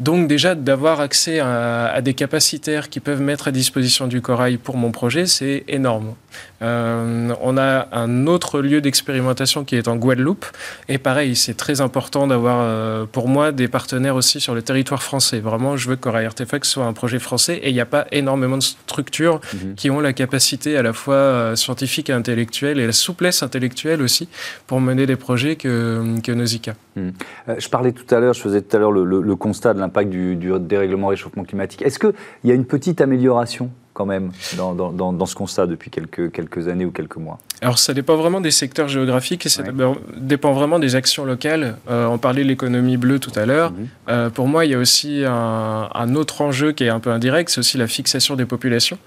Donc 0.00 0.28
déjà, 0.28 0.54
d'avoir 0.54 1.00
accès 1.00 1.40
à, 1.40 1.86
à 1.86 2.00
des 2.00 2.14
capacitaires 2.14 2.88
qui 2.88 3.00
peuvent 3.00 3.20
mettre 3.20 3.48
à 3.48 3.50
disposition 3.50 4.06
du 4.06 4.20
corail 4.20 4.56
pour 4.56 4.76
mon 4.76 4.90
projet, 4.92 5.26
c'est 5.26 5.64
énorme. 5.68 6.14
Euh, 6.62 7.32
on 7.40 7.56
a 7.58 7.88
un 7.92 8.26
autre 8.26 8.60
lieu 8.60 8.80
d'expérimentation 8.80 9.64
qui 9.64 9.76
est 9.76 9.86
en 9.88 9.96
Guadeloupe. 9.96 10.46
Et 10.88 10.98
pareil, 10.98 11.36
c'est 11.36 11.54
très 11.54 11.80
important 11.80 12.26
d'avoir, 12.26 12.58
euh, 12.60 13.04
pour 13.10 13.28
moi, 13.28 13.52
des 13.52 13.68
partenaires 13.68 14.16
aussi 14.16 14.40
sur 14.40 14.54
le 14.54 14.62
territoire 14.62 15.02
français. 15.02 15.40
Vraiment, 15.40 15.76
je 15.76 15.88
veux 15.88 15.96
que 15.96 16.00
Corail 16.00 16.26
Artefact 16.26 16.64
soit 16.64 16.84
un 16.84 16.92
projet 16.92 17.18
français. 17.18 17.56
Et 17.62 17.70
il 17.70 17.74
n'y 17.74 17.80
a 17.80 17.86
pas 17.86 18.06
énormément 18.12 18.56
de 18.56 18.62
structures 18.62 19.40
Mhm. 19.52 19.74
qui 19.74 19.90
ont 19.90 20.00
la 20.00 20.12
capacité 20.12 20.76
à 20.76 20.82
la 20.82 20.92
fois 20.92 21.14
euh, 21.14 21.56
scientifique 21.56 22.10
et 22.10 22.12
intellectuelle 22.12 22.78
et 22.80 22.86
la 22.86 22.92
souplesse 22.92 23.42
intellectuelle 23.42 24.02
aussi 24.02 24.28
pour 24.66 24.80
mener 24.80 25.06
des 25.06 25.16
projets 25.16 25.56
que, 25.56 26.02
que 26.22 26.32
Nausicaa. 26.32 26.74
Euh, 26.96 27.10
je 27.58 27.68
parlais 27.68 27.92
tout 27.92 28.12
à 28.14 28.20
l'heure, 28.20 28.34
je 28.34 28.40
faisais 28.40 28.62
tout 28.62 28.76
à 28.76 28.80
l'heure 28.80 28.92
le 28.92 29.36
constat 29.36 29.74
de 29.74 29.80
l'impact 29.80 30.10
du, 30.10 30.36
du 30.36 30.52
dérèglement 30.60 31.08
réchauffement 31.08 31.44
climatique. 31.44 31.82
Est-ce 31.82 31.98
qu'il 31.98 32.14
y 32.44 32.50
a 32.50 32.54
une 32.54 32.66
petite 32.66 33.00
amélioration 33.00 33.70
quand 33.94 34.04
même 34.06 34.32
dans, 34.58 34.74
dans- 34.74 35.24
ce 35.26 35.34
constat 35.34 35.66
depuis 35.66 35.90
quelques, 35.90 36.30
quelques 36.32 36.68
années 36.68 36.84
ou 36.84 36.90
quelques 36.90 37.16
mois 37.16 37.38
Alors 37.62 37.78
ça 37.78 37.94
dépend 37.94 38.16
vraiment 38.16 38.40
des 38.42 38.50
secteurs 38.50 38.88
géographiques 38.88 39.46
et 39.46 39.48
ça 39.48 39.62
Ouais. 39.62 39.70
dépend- 40.18 40.52
vraiment 40.52 40.78
des 40.78 40.96
actions 40.96 41.24
locales. 41.24 41.76
Euh, 41.88 42.06
on 42.06 42.18
parlait 42.18 42.42
de 42.42 42.48
l'économie 42.48 42.96
bleue 42.98 43.18
tout 43.20 43.32
à 43.36 43.46
l'heure. 43.46 43.70
Mhm. 43.70 43.86
Euh, 44.10 44.30
pour 44.30 44.48
moi, 44.48 44.66
il 44.66 44.72
y 44.72 44.74
a 44.74 44.78
aussi 44.78 45.22
un, 45.24 45.88
un 45.94 46.14
autre 46.16 46.42
enjeu 46.42 46.72
qui 46.72 46.84
est 46.84 46.88
un 46.90 47.00
peu 47.00 47.10
indirect, 47.10 47.48
c'est 47.50 47.60
aussi 47.60 47.78
la 47.78 47.86
fixation 47.86 48.34
des 48.36 48.44
populations. 48.44 48.98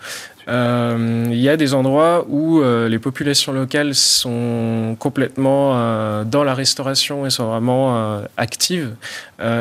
Euh, 0.50 1.26
il 1.30 1.40
y 1.40 1.50
a 1.50 1.58
des 1.58 1.74
endroits 1.74 2.26
où 2.30 2.62
euh, 2.62 2.88
les 2.88 3.00
populations 3.00 3.52
locales 3.52 3.94
sont 3.94 4.96
complètement 4.98 6.24
dans 6.24 6.44
la 6.46 6.54
restauration 6.54 7.26
et 7.26 7.30
sont 7.30 7.48
vraiment 7.48 8.22
actives. 8.38 8.96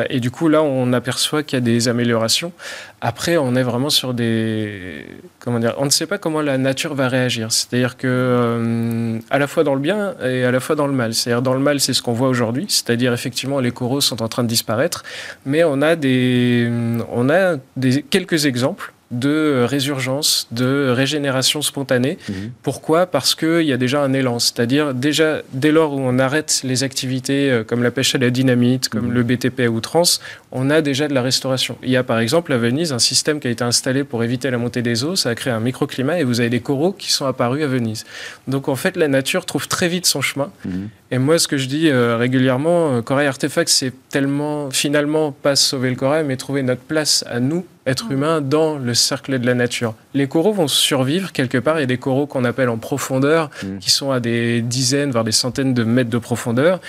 Et 0.09 0.21
du 0.21 0.31
coup, 0.31 0.49
là, 0.49 0.63
on 0.63 0.93
aperçoit 0.93 1.43
qu'il 1.43 1.57
y 1.59 1.63
a 1.63 1.65
des 1.65 1.89
améliorations. 1.89 2.53
Après, 3.01 3.37
on 3.37 3.55
est 3.57 3.63
vraiment 3.63 3.91
sur 3.91 4.15
des... 4.15 5.05
On 5.47 5.85
ne 5.85 5.91
sait 5.91 6.07
pas 6.07 6.19
comment 6.19 6.41
la 6.41 6.59
nature 6.59 6.95
va 6.95 7.09
réagir. 7.09 7.53
C'est-à-dire 7.53 7.97
que, 7.97 8.07
euh, 8.09 9.19
à 9.31 9.39
la 9.39 9.47
fois 9.47 9.65
dans 9.65 9.75
le 9.75 9.81
bien 9.81 10.15
et 10.25 10.45
à 10.45 10.51
la 10.51 10.61
fois 10.61 10.77
dans 10.77 10.87
le 10.87 10.93
mal. 10.93 11.15
C'est-à-dire, 11.15 11.43
dans 11.43 11.55
le 11.55 11.61
mal, 11.61 11.81
c'est 11.81 11.93
ce 11.93 12.03
qu'on 12.03 12.13
voit 12.13 12.29
aujourd'hui. 12.29 12.67
C'est-à-dire, 12.69 13.13
effectivement, 13.13 13.61
les 13.61 13.71
coraux 13.71 14.01
sont 14.01 14.23
en 14.23 14.29
train 14.29 14.43
de 14.43 14.49
disparaître. 14.49 15.05
Mais 15.45 15.65
on 15.65 15.83
a, 15.83 15.97
des, 15.97 16.71
on 17.13 17.31
a 17.31 17.57
des, 17.77 18.03
quelques 18.03 18.47
exemples 18.47 18.93
de 19.13 19.65
résurgence, 19.69 20.49
de 20.51 20.89
régénération 20.91 21.63
spontanée. 21.63 22.19
Mhm. 22.29 22.51
Pourquoi? 22.63 23.07
Parce 23.07 23.35
qu'il 23.37 23.63
y 23.63 23.73
a 23.73 23.77
déjà 23.77 24.03
un 24.03 24.13
élan. 24.13 24.39
C'est-à-dire, 24.39 24.95
déjà, 24.95 25.43
dès 25.53 25.71
lors 25.71 25.93
où 25.95 26.01
on 26.01 26.19
arrête 26.19 26.61
les 26.65 26.83
activités 26.83 27.51
euh, 27.51 27.63
comme 27.63 27.83
la 27.85 27.91
pêche 27.93 28.15
à 28.15 28.19
la 28.19 28.31
dynamite, 28.31 28.89
comme 28.89 29.07
Mhm. 29.07 29.13
le 29.13 29.23
BTP 29.23 29.61
à 29.61 29.69
outrance, 29.71 30.21
on 30.51 30.71
a 30.71 30.81
déjà 30.81 31.07
de 31.07 31.15
la 31.15 31.23
restauration. 31.23 31.79
Il 31.83 31.91
y 31.91 31.97
a 31.97 32.03
par 32.03 32.19
exemple 32.19 32.53
à 32.53 32.59
Venise 32.59 32.93
un 32.93 32.99
système 32.99 33.39
qui 33.39 33.47
a 33.47 33.51
été 33.51 33.63
installé 33.63 34.03
pour 34.03 34.25
éviter 34.25 34.51
la 34.51 34.59
montée 34.59 34.83
des 34.83 35.05
eaux. 35.05 35.15
Ça 35.15 35.31
a 35.31 35.35
créé 35.37 35.53
un 35.53 35.61
microclimat 35.61 36.19
et 36.21 36.25
vous 36.25 36.41
avez 36.41 36.51
des 36.51 36.61
coraux 36.61 36.93
qui 36.93 37.13
sont 37.13 37.27
apparus 37.27 37.63
à 37.63 37.69
Venise. 37.69 38.05
Donc 38.49 38.69
en 38.69 38.75
fait, 38.77 38.97
la 38.97 39.07
nature 39.09 39.47
trouve 39.47 39.69
très 39.69 39.89
vite 39.89 40.07
son 40.07 40.21
chemin. 40.21 40.51
Mhm. 40.65 40.89
Et 41.13 41.19
moi, 41.19 41.39
ce 41.39 41.47
que 41.47 41.57
je 41.57 41.67
dis 41.69 41.89
euh, 41.89 42.17
régulièrement, 42.17 42.97
euh, 42.97 43.03
Corail 43.03 43.29
Artefact, 43.29 43.69
c'est 43.69 43.93
tellement, 44.11 44.71
finalement, 44.71 45.31
pas 45.31 45.55
sauver 45.55 45.91
le 45.91 45.97
corail, 45.97 46.25
mais 46.25 46.37
trouver 46.37 46.63
notre 46.65 46.81
place 46.83 47.25
à 47.29 47.39
nous, 47.39 47.65
êtres 47.87 48.11
humains, 48.11 48.41
dans 48.41 48.77
le 48.79 48.95
cercle 48.95 49.39
de 49.39 49.47
la 49.47 49.55
nature. 49.55 49.95
Les 50.15 50.27
coraux 50.27 50.53
vont 50.53 50.69
survivre 50.69 51.33
quelque 51.33 51.59
part. 51.59 51.79
Il 51.79 51.81
y 51.81 51.85
a 51.85 51.87
des 51.87 51.99
coraux 51.99 52.27
qu'on 52.27 52.45
appelle 52.45 52.69
en 52.69 52.79
profondeur, 52.79 53.51
Mhm. 53.63 53.79
qui 53.79 53.91
sont 53.91 54.11
à 54.11 54.21
des 54.21 54.61
dizaines, 54.61 55.11
voire 55.13 55.25
des 55.25 55.33
centaines 55.33 55.73
de 55.73 55.85
mètres 55.85 56.11
de 56.11 56.19
profondeur. 56.19 56.81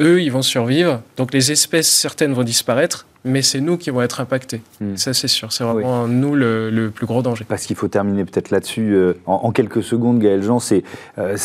Eux, 0.00 0.22
ils 0.22 0.30
vont 0.32 0.42
survivre. 0.42 1.02
Donc 1.16 1.34
les 1.34 1.52
espèces, 1.52 1.88
certaines 1.90 2.32
vont 2.32 2.44
disparaître, 2.44 3.06
mais 3.24 3.42
c'est 3.42 3.60
nous 3.60 3.76
qui 3.76 3.90
vont 3.90 4.02
être 4.02 4.20
impactés. 4.20 4.60
Mhm. 4.80 4.96
Ça, 4.96 5.14
c'est 5.14 5.28
sûr. 5.28 5.52
C'est 5.52 5.64
vraiment 5.64 6.08
nous 6.08 6.34
le, 6.34 6.70
le 6.70 6.90
plus 6.90 7.06
gros 7.06 7.22
danger. 7.22 7.44
Parce 7.48 7.66
qu'il 7.66 7.76
faut 7.76 7.88
terminer 7.88 8.24
peut-être 8.24 8.50
là-dessus 8.50 8.94
euh, 8.94 9.14
en, 9.26 9.34
en 9.44 9.52
quelques 9.52 9.82
secondes, 9.82 10.18
Gaël 10.18 10.42
Jean, 10.42 10.58
c'est 10.58 10.82
euh, 11.18 11.36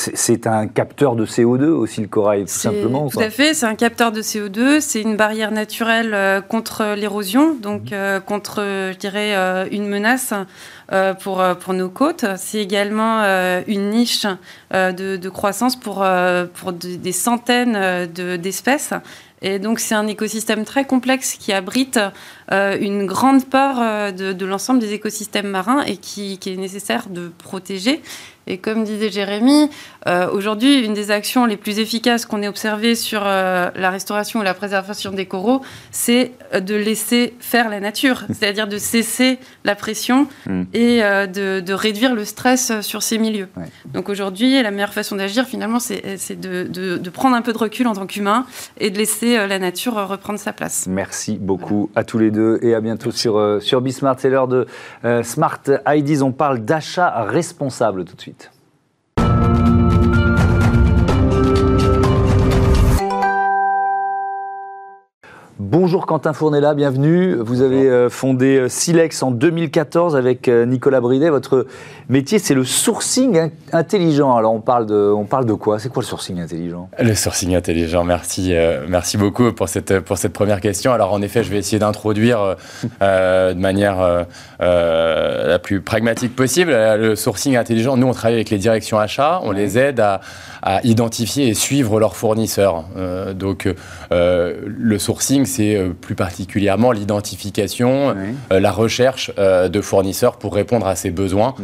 un 0.46 0.68
capteur 0.68 1.16
de 1.16 1.26
CO2 1.26 1.66
aussi 1.66 2.02
le 2.02 2.08
corail, 2.08 2.42
tout 2.42 2.48
C'est- 2.50 2.70
simplement. 2.70 3.06
ou 3.06 3.10
Tout 3.10 3.20
à 3.20 3.30
fait, 3.30 3.54
c'est 3.54 3.66
un 3.66 3.76
capteur 3.76 4.12
de 4.12 4.22
CO2, 4.22 4.80
c'est 4.80 5.02
une 5.02 5.16
barrière 5.18 5.52
naturelle 5.52 6.14
euh, 6.14 6.42
contre 6.42 6.96
l'érosion, 6.96 7.56
donc 7.62 7.92
euh, 7.92 8.20
contre, 8.20 8.62
je 8.94 8.98
dirais, 8.98 9.36
euh, 9.36 9.66
une 9.72 9.88
menace 9.88 10.32
euh, 10.34 10.44
pour, 11.14 11.42
euh, 11.42 11.54
pour 11.56 11.74
nos 11.74 11.90
côtes. 11.90 12.26
C'est 12.38 12.60
également 12.60 13.22
euh, 13.24 13.62
une 13.68 13.90
niche 13.90 14.26
euh, 14.74 14.92
de, 14.92 15.30
croissance 15.30 15.76
pour, 15.76 16.04
euh, 16.04 16.46
pour 16.54 16.74
de- 16.74 16.96
des 16.96 17.12
centaines 17.12 17.76
euh, 17.76 18.06
de- 18.06 18.38
d'espèces. 18.38 18.94
Et 19.42 19.60
donc 19.60 19.80
c'est 19.80 19.94
un 19.96 20.08
écosystème 20.08 20.66
très 20.66 20.86
complexe 20.86 21.34
qui 21.34 21.54
abrite 21.54 22.00
euh, 22.52 22.78
une 22.80 23.06
grande 23.06 23.46
part 23.46 23.78
euh, 23.80 24.12
de, 24.12 24.46
l'ensemble 24.46 24.80
des 24.80 24.94
écosystèmes 24.94 25.48
marins 25.48 25.84
et 25.84 25.98
qui 25.98 26.40
est 26.46 26.56
nécessaire 26.56 27.08
de 27.10 27.32
protéger. 27.38 28.02
Et 28.48 28.58
comme 28.58 28.84
disait 28.84 29.10
Jérémy, 29.10 29.70
euh, 30.08 30.30
aujourd'hui, 30.32 30.80
une 30.86 30.94
des 30.94 31.12
actions 31.12 31.46
les 31.46 31.58
plus 31.58 31.80
efficaces 31.80 32.26
qu'on 32.26 32.42
ait 32.42 32.48
observées 32.48 32.96
sur 32.96 33.22
euh, 33.26 33.70
la 33.76 33.90
restauration 33.90 34.40
ou 34.40 34.44
la 34.44 34.54
préservation 34.54 35.12
des 35.12 35.26
coraux, 35.26 35.62
c'est 35.92 36.32
euh, 36.54 36.60
de 36.60 36.76
laisser 36.76 37.34
faire 37.40 37.70
la 37.70 37.80
nature, 37.80 38.24
c'est-à-dire 38.30 38.68
de 38.68 38.78
cesser 38.78 39.38
la 39.66 39.76
pression 39.76 40.28
Mm. 40.46 40.64
et 40.74 41.04
euh, 41.04 41.28
de, 41.28 41.60
de 41.60 41.74
réduire 41.74 42.14
le 42.16 42.24
stress 42.24 42.72
sur 42.82 43.04
ces 43.04 43.18
milieux. 43.18 43.48
Ouais. 43.58 43.66
Donc 43.94 44.08
aujourd'hui, 44.10 44.62
la 44.62 44.72
meilleure 44.72 44.94
façon 44.94 45.16
d'agir, 45.16 45.46
finalement, 45.46 45.80
c'est 45.80 46.02
de, 46.40 46.64
de- 46.64 46.98
de 46.98 47.10
prendre 47.10 47.36
un 47.36 47.42
peu 47.42 47.52
de 47.54 47.58
recul 47.58 47.88
en 47.88 47.94
tant 47.94 48.06
qu'humain 48.06 48.46
et 48.80 48.90
de 48.90 48.98
laisser 48.98 49.36
la 49.48 49.60
nature 49.60 49.94
reprendre 50.08 50.40
sa 50.40 50.54
place. 50.54 50.86
Merci 50.88 51.38
beaucoup 51.40 51.90
à 51.96 52.04
tous 52.04 52.18
les 52.20 52.32
deux 52.32 52.60
et 52.62 52.76
à 52.76 52.82
bientôt 52.82 53.12
sur, 53.12 53.58
sur 53.62 53.82
Bismart. 53.82 54.16
C'est 54.20 54.30
l'heure 54.30 54.48
de 54.48 54.66
Smart 55.24 55.60
IDs. 55.88 56.22
On 56.24 56.32
parle 56.32 56.60
d'achat 56.60 57.24
responsable 57.26 58.06
tout 58.06 58.16
de 58.16 58.22
suite. 58.22 58.37
Bonjour 65.60 66.06
Quentin 66.06 66.34
Fournella, 66.34 66.74
bienvenue. 66.74 67.36
Vous 67.36 67.62
avez 67.62 67.90
euh, 67.90 68.10
fondé 68.10 68.58
euh, 68.58 68.70
Silex 68.70 69.22
en 69.22 69.32
2014 69.32 70.16
avec 70.16 70.48
euh, 70.48 70.66
Nicolas 70.66 71.02
Bridet. 71.02 71.30
Votre 71.30 71.66
métier, 72.10 72.40
c'est 72.40 72.54
le 72.54 72.64
sourcing 72.64 73.52
intelligent. 73.72 74.36
Alors 74.36 74.54
on 74.54 74.62
parle 74.62 74.86
de, 74.86 75.12
on 75.16 75.26
parle 75.26 75.46
de 75.46 75.54
quoi? 75.54 75.80
C'est 75.80 75.90
quoi 75.90 76.02
le 76.02 76.08
sourcing 76.08 76.40
intelligent? 76.40 76.90
Le 77.00 77.16
sourcing 77.16 77.56
intelligent, 77.56 78.04
merci, 78.04 78.54
merci 78.88 79.18
beaucoup 79.18 79.52
pour 79.54 79.70
cette, 79.70 80.00
pour 80.00 80.18
cette 80.18 80.34
première 80.34 80.62
question. 80.62 80.92
Alors 80.94 81.14
en 81.14 81.22
effet, 81.22 81.44
je 81.44 81.50
vais 81.50 81.58
essayer 81.58 81.80
d'introduire 81.80 82.56
de 83.02 83.54
manière 83.54 84.26
la 84.60 85.60
plus 85.60 85.82
pragmatique 85.82 86.36
possible 86.36 86.72
le 86.72 87.16
sourcing 87.16 87.58
intelligent. 87.58 87.98
Nous, 87.98 88.08
on 88.08 88.14
travaille 88.14 88.36
avec 88.36 88.50
les 88.50 88.58
directions 88.58 89.00
achats, 89.00 89.40
on 89.44 89.52
les 89.52 89.78
aide 89.78 90.00
à, 90.00 90.22
à 90.62 90.86
identifier 90.86 91.48
et 91.48 91.54
suivre 91.54 92.00
leurs 92.00 92.16
fournisseurs. 92.16 92.86
donc 93.36 93.68
le 94.12 95.00
sourcing, 95.00 95.46
c'est 95.46 95.76
euh, 95.76 95.90
plus 95.90 96.16
particulièrement 96.16 96.92
l'identification, 96.92 98.16
euh, 98.52 98.60
la 98.60 98.72
recherche 98.72 99.32
euh, 99.38 99.70
de 99.70 99.82
fournisseurs 99.82 100.38
pour 100.38 100.54
répondre 100.54 100.88
à 100.88 100.96
ses 100.96 101.12
besoins. 101.12 101.56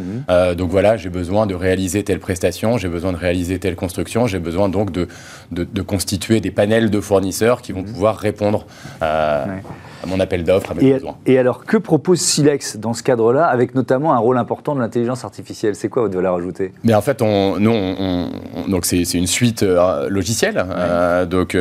Mhm. 0.50 0.54
donc 0.54 0.70
voilà, 0.70 0.96
j'ai 0.96 1.10
besoin 1.10 1.46
de 1.46 1.54
réaliser 1.54 2.04
telle 2.04 2.20
prestation, 2.20 2.78
j'ai 2.78 2.88
besoin 2.88 3.12
de 3.12 3.16
réaliser 3.16 3.58
telle 3.58 3.76
construction, 3.76 4.26
j'ai 4.26 4.38
besoin 4.38 4.68
donc 4.68 4.90
de, 4.90 5.08
de, 5.50 5.82
constituer 5.82 6.40
des 6.40 6.50
panels 6.50 6.90
de 6.90 7.00
fournisseurs 7.00 7.62
qui 7.62 7.72
vont 7.72 7.82
mhm. 7.82 7.92
pouvoir 7.92 8.16
répondre 8.16 8.66
à 10.04 10.06
mon 10.06 10.20
appel 10.20 10.44
d'offres, 10.44 10.70
à 10.70 10.74
mes 10.74 10.84
et, 10.84 10.92
besoins. 10.94 11.16
Et 11.26 11.38
alors, 11.38 11.64
que 11.64 11.76
propose 11.76 12.20
Silex 12.20 12.76
dans 12.76 12.92
ce 12.92 13.02
cadre-là, 13.02 13.46
avec 13.46 13.74
notamment 13.74 14.12
un 14.14 14.18
rôle 14.18 14.38
important 14.38 14.74
de 14.74 14.80
l'intelligence 14.80 15.24
artificielle? 15.24 15.74
C'est 15.74 15.88
quoi 15.88 16.02
votre 16.02 16.14
valeur 16.14 16.34
ajoutée? 16.34 16.72
Mais 16.84 16.94
en 16.94 17.02
fait, 17.02 17.22
on, 17.22 17.58
nous, 17.58 17.72
on, 17.72 18.28
donc 18.68 18.84
c'est 18.84 19.02
une 19.14 19.26
suite 19.26 19.64
logicielle. 20.08 20.64
donc, 21.28 21.56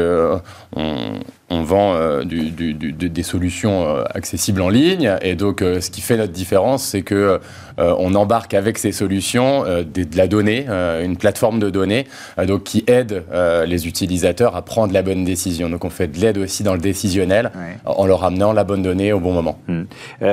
on, 0.76 1.20
on 1.54 1.64
vend 1.64 1.94
euh, 1.96 2.24
des 2.24 3.24
solutions 3.24 3.84
euh, 3.84 4.04
accessibles 4.14 4.62
en 4.62 4.70
ligne. 4.70 5.16
Et 5.22 5.36
donc, 5.36 5.62
euh, 5.62 5.82
ce 5.82 5.92
qui 5.92 6.02
fait 6.02 6.18
notre 6.18 6.34
différence, 6.34 6.84
c'est 6.84 7.02
que 7.02 7.40
on 7.76 8.14
embarque 8.14 8.54
avec 8.54 8.78
ces 8.78 8.92
solutions 8.92 9.64
de 9.64 10.06
la 10.16 10.28
donnée, 10.28 10.68
une 10.70 11.18
plateforme 11.18 11.58
de 11.58 11.72
données, 11.72 12.06
donc 12.46 12.66
qui 12.66 12.84
aide 12.86 13.24
les 13.66 13.88
utilisateurs 13.88 14.56
à 14.56 14.62
prendre 14.62 14.94
la 14.94 15.02
bonne 15.02 15.24
décision. 15.24 15.72
Donc, 15.72 15.84
on 15.84 15.90
fait 15.90 16.08
de 16.08 16.20
l'aide 16.20 16.38
aussi 16.38 16.62
dans 16.62 16.74
le 16.74 16.80
décisionnel 16.80 17.52
en 17.86 18.06
leur 18.06 18.26
amenant 18.34 18.52
la 18.52 18.64
bonne 18.64 18.82
donnée 18.82 19.14
au 19.14 19.20
bon 19.20 19.32
moment. 19.32 19.60
Hmm. 19.68 19.84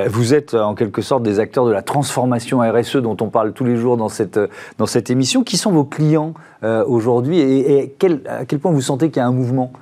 vous 0.08 0.34
êtes 0.34 0.54
en 0.54 0.74
quelque 0.74 1.02
sorte 1.02 1.22
des 1.22 1.38
acteurs 1.38 1.66
de 1.66 1.72
la 1.72 1.82
transformation 1.82 2.60
RSE 2.60 2.96
dont 2.96 3.16
on 3.20 3.28
parle 3.28 3.52
tous 3.52 3.64
les 3.64 3.76
jours 3.76 3.96
dans 3.96 4.08
cette, 4.08 4.40
dans 4.78 4.86
cette 4.86 5.10
émission. 5.10 5.44
Qui 5.44 5.56
sont 5.56 5.70
vos 5.70 5.84
clients 5.84 6.34
aujourd'hui 6.62 7.40
et, 7.40 7.94
à 8.26 8.44
quel 8.44 8.58
point 8.58 8.72
vous 8.72 8.80
sentez 8.80 9.10
qu'il 9.10 9.18
y 9.18 9.24
a 9.24 9.26
un 9.26 9.32
mouvement? 9.32 9.72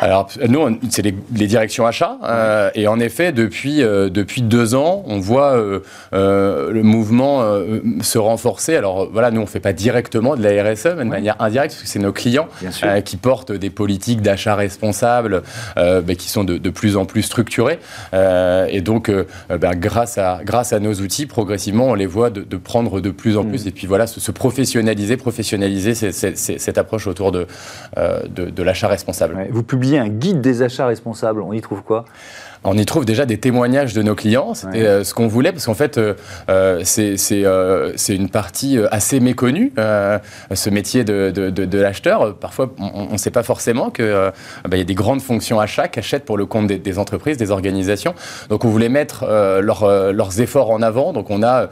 Alors, 0.00 0.30
nous, 0.48 0.78
c'est 0.88 1.02
les, 1.02 1.12
directions 1.46 1.86
achats. 1.86 2.16
Euh, 2.24 2.70
et 2.74 2.88
en 2.88 2.98
effet, 2.98 3.32
depuis, 3.32 3.82
euh, 3.82 4.08
depuis 4.08 4.40
deux 4.40 4.74
ans, 4.74 5.02
on 5.06 5.20
voit 5.20 5.52
euh, 5.52 6.72
le 6.72 6.82
mouvement 6.82 7.44
se 8.00 8.18
renforcer. 8.18 8.76
Alors, 8.76 9.10
voilà, 9.12 9.30
nous, 9.30 9.40
on 9.40 9.44
ne 9.44 9.48
fait 9.48 9.60
pas 9.60 9.74
directement 9.74 10.36
de 10.36 10.42
la 10.42 10.62
RSE, 10.62 10.96
mais 10.96 11.04
de 11.04 11.10
manière 11.10 11.36
indirecte, 11.38 11.74
parce 11.74 11.82
que 11.82 11.88
c'est 11.88 11.98
nos 11.98 12.12
clients 12.12 12.48
qui 13.04 13.16
portent 13.18 13.52
des 13.52 13.70
politiques 13.70 14.22
d'achat 14.22 14.54
responsables 14.54 15.42
ben, 15.76 16.16
qui 16.16 16.28
sont 16.28 16.44
de, 16.44 16.70
plus 16.70 16.96
en 16.96 17.04
plus 17.04 17.22
structurées. 17.22 17.78
et 18.14 18.80
donc, 18.80 19.10
ben, 19.50 19.74
grâce, 19.74 20.16
à, 20.16 20.40
grâce 20.44 20.72
à 20.72 20.80
nos 20.80 20.94
outils, 20.94 21.26
progressivement, 21.26 21.88
on 21.88 21.94
les 21.94 22.06
voit 22.06 22.30
de, 22.30 22.56
prendre 22.56 23.00
de 23.00 23.10
plus 23.10 23.36
en 23.36 23.44
plus. 23.44 23.66
Mm. 23.66 23.68
Et 23.68 23.70
puis, 23.72 23.86
voilà, 23.86 24.06
se, 24.06 24.30
professionnaliser, 24.30 25.16
professionnaliser 25.18 25.94
cette 25.94 26.78
approche 26.78 27.06
autour 27.06 27.32
de, 27.32 27.46
de, 27.96 28.62
l'achat 28.62 28.88
responsable. 28.88 29.36
vous 29.50 29.62
publiez 29.62 29.89
un 29.98 30.08
guide 30.08 30.40
des 30.40 30.62
achats 30.62 30.86
responsables. 30.86 31.40
On 31.40 31.52
y 31.52 31.60
trouve 31.60 31.82
quoi? 31.82 32.04
On 32.64 32.76
y 32.76 32.84
trouve 32.84 33.04
déjà 33.04 33.26
des 33.26 33.38
témoignages 33.38 33.94
de 33.94 34.02
nos 34.02 34.14
clients. 34.14 34.54
C'était 34.54 34.86
euh, 34.86 35.04
ce 35.04 35.14
qu'on 35.14 35.28
voulait, 35.28 35.52
parce 35.52 35.66
qu'en 35.66 35.74
fait, 35.74 35.96
euh, 35.98 36.14
euh, 36.50 36.82
c'est 36.84 38.14
une 38.14 38.28
partie 38.28 38.78
assez 38.90 39.20
méconnue, 39.20 39.72
ce 39.76 40.70
métier 40.70 41.04
de, 41.04 41.30
de, 41.30 41.78
l'acheteur. 41.78 42.34
Parfois, 42.34 42.72
on 42.78 43.12
ne 43.12 43.18
sait 43.18 43.30
pas 43.30 43.42
forcément 43.42 43.90
qu'il 43.90 44.30
bah, 44.68 44.76
y 44.76 44.80
a 44.80 44.84
des 44.84 44.94
grandes 44.94 45.22
fonctions 45.22 45.60
achats 45.60 45.88
qui 45.88 45.98
achètent 45.98 46.24
pour 46.24 46.36
le 46.36 46.46
compte 46.46 46.66
des, 46.66 46.98
entreprises, 46.98 47.36
des 47.36 47.50
organisations. 47.50 48.14
Donc, 48.48 48.64
on 48.64 48.68
voulait 48.68 48.88
mettre 48.88 49.26
leurs 49.62 50.40
efforts 50.40 50.70
en 50.70 50.82
avant. 50.82 51.12
Donc, 51.12 51.30
on 51.30 51.42
a 51.42 51.68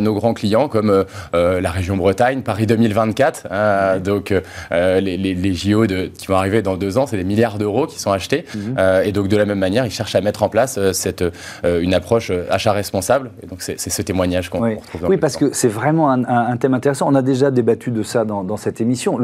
nos 0.00 0.14
grands 0.14 0.34
clients 0.34 0.68
comme 0.68 1.04
la 1.32 1.70
région 1.70 1.96
Bretagne, 1.96 2.42
Paris 2.42 2.66
2024. 2.66 4.00
donc, 4.00 4.34
les, 4.70 5.16
les, 5.16 5.54
JO 5.54 5.86
qui 5.86 6.26
vont 6.28 6.36
arriver 6.36 6.62
dans 6.62 6.76
deux 6.76 6.96
ans, 6.96 7.06
c'est 7.06 7.16
des 7.16 7.24
milliards 7.24 7.58
d'euros 7.58 7.86
qui 7.86 7.98
sont 7.98 8.12
achetés. 8.12 8.44
Mhm. 8.54 8.76
et 9.04 9.12
donc, 9.12 9.28
de 9.28 9.36
la 9.36 9.44
même 9.44 9.58
manière, 9.58 9.84
ils 9.84 9.90
cherchent 9.90 10.14
à 10.14 10.20
mettre 10.20 10.29
mettre 10.30 10.44
en 10.44 10.48
place 10.48 10.78
euh, 10.78 10.92
cette, 10.92 11.22
euh, 11.22 11.80
une 11.80 11.92
approche 11.92 12.30
euh, 12.30 12.46
achat 12.50 12.72
responsable. 12.72 13.32
Et 13.42 13.46
donc, 13.46 13.62
c'est 13.62 13.76
ce 13.78 14.02
témoignage 14.02 14.48
qu'on 14.48 14.62
oui. 14.62 14.76
retrouve. 14.76 15.00
Dans 15.00 15.08
oui, 15.08 15.16
parce 15.16 15.36
que 15.36 15.52
c'est 15.52 15.68
vraiment 15.68 16.10
un, 16.10 16.56
thème 16.56 16.74
intéressant. 16.74 17.08
On 17.08 17.16
a 17.16 17.22
déjà 17.22 17.50
débattu 17.50 17.90
de 17.90 18.04
ça 18.04 18.24
dans, 18.24 18.56
cette 18.56 18.80
émission. 18.80 19.18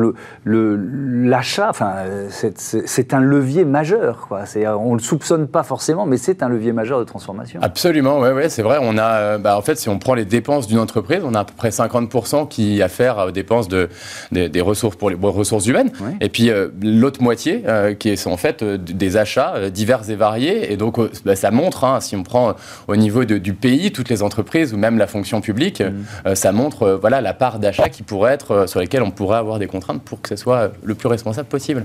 L'achat, 0.45 1.65
le, 1.65 1.71
enfin, 1.71 1.93
c'est 2.31 3.15
un 3.15 3.21
levier 3.21 3.65
majeur. 3.65 4.27
Quoi. 4.29 4.45
On 4.79 4.91
ne 4.91 4.97
le 4.97 5.03
soupçonne 5.03 5.47
pas 5.47 5.63
forcément, 5.63 6.07
mais 6.07 6.17
c'est 6.17 6.43
un 6.43 6.49
levier 6.49 6.73
majeur 6.73 6.99
de 6.99 7.05
transformation. 7.05 7.61
Absolument, 7.63 8.19
oui, 8.19 8.31
ouais, 8.31 8.49
c'est 8.49 8.63
vrai. 8.63 8.79
On 8.81 8.99
a, 8.99 9.39
bah, 9.39 9.57
en 9.57 9.63
fait, 9.63 9.77
si 9.77 9.89
on 9.89 9.99
prend 9.99 10.15
les 10.15 10.25
dépenses 10.25 10.67
d'une 10.67 10.79
entreprise, 10.79 11.21
on 11.25 11.35
a 11.35 11.41
à 11.41 11.45
peu 11.45 11.55
près 11.57 11.69
50% 11.69 12.49
qui 12.49 12.83
a 12.83 12.87
affaire 12.87 13.19
aux 13.29 13.31
dépenses 13.31 13.69
de, 13.69 13.89
des, 14.33 14.61
ressources 14.61 14.97
pour 14.97 15.11
les 15.11 15.17
ressources 15.21 15.67
humaines. 15.67 15.91
Et 16.21 16.29
puis 16.29 16.51
l'autre 16.83 17.23
moitié, 17.23 17.63
qui 17.99 18.09
est 18.09 18.27
en 18.27 18.37
fait 18.37 18.65
des 18.65 19.17
achats 19.17 19.71
divers 19.71 20.09
et 20.09 20.17
variés. 20.17 20.73
Et 20.73 20.77
donc, 20.77 20.96
bah, 21.25 21.37
ça 21.37 21.51
montre, 21.51 21.85
hein, 21.85 22.01
si 22.01 22.17
on 22.17 22.23
prend 22.23 22.55
au 22.89 22.97
niveau 22.97 23.25
du 23.25 23.53
pays, 23.53 23.93
toutes 23.93 24.09
les 24.09 24.23
entreprises 24.23 24.73
ou 24.73 24.77
même 24.77 24.99
la 24.99 25.07
fonction 25.07 25.41
publique, 25.41 25.81
mm. 25.81 25.95
euh, 26.27 26.35
ça 26.35 26.53
montre 26.53 26.83
euh, 26.83 26.97
voilà, 26.97 27.21
la 27.21 27.35
part 27.35 27.59
d'achat 27.59 27.89
qui 27.89 28.03
pourrait 28.03 28.33
être, 28.33 28.51
euh, 28.53 28.67
sur 28.67 28.81
lesquelles 28.81 29.03
on 29.03 29.11
pourrait 29.11 29.39
avoir 29.39 29.59
des 29.59 29.67
contraintes 29.67 30.03
pour 30.03 30.21
que 30.21 30.29
ce 30.29 30.37
soit 30.37 30.71
le 30.83 30.95
plus 30.95 31.09
responsable 31.09 31.49
possible. 31.49 31.85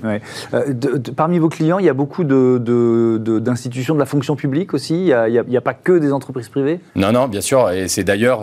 parmi 1.15 1.39
vos 1.39 1.49
clients, 1.49 1.79
il 1.79 1.85
y 1.85 1.89
a 1.89 1.93
beaucoup 1.93 2.23
d'institutions 2.23 3.93
de, 3.93 3.99
la 3.99 4.05
fonction 4.05 4.35
publique 4.35 4.73
aussi? 4.73 5.07
Il 5.07 5.43
n'y 5.47 5.57
a, 5.57 5.61
pas 5.61 5.73
que 5.73 5.97
des 5.97 6.11
entreprises 6.13 6.49
privées? 6.49 6.79
Non, 6.95 7.11
non, 7.11 7.27
bien 7.27 7.41
sûr. 7.41 7.69
Et 7.71 7.87
c'est 7.87 8.03
d'ailleurs 8.03 8.41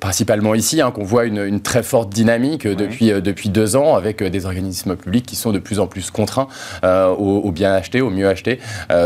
principalement 0.00 0.54
ici 0.54 0.80
hein, 0.80 0.90
qu'on 0.90 1.04
voit 1.04 1.24
une, 1.24 1.60
très 1.60 1.82
forte 1.82 2.10
dynamique 2.10 2.66
depuis, 2.66 3.12
depuis 3.20 3.48
deux 3.48 3.76
ans 3.76 3.94
avec 3.94 4.22
des 4.22 4.46
organismes 4.46 4.96
publics 4.96 5.26
qui 5.26 5.36
sont 5.36 5.52
de 5.52 5.58
plus 5.58 5.78
en 5.80 5.86
plus 5.86 6.10
contraints 6.10 6.48
au, 6.82 7.50
bien 7.52 7.72
acheter, 7.72 8.00
au 8.00 8.10
mieux 8.10 8.28
acheter. 8.28 8.58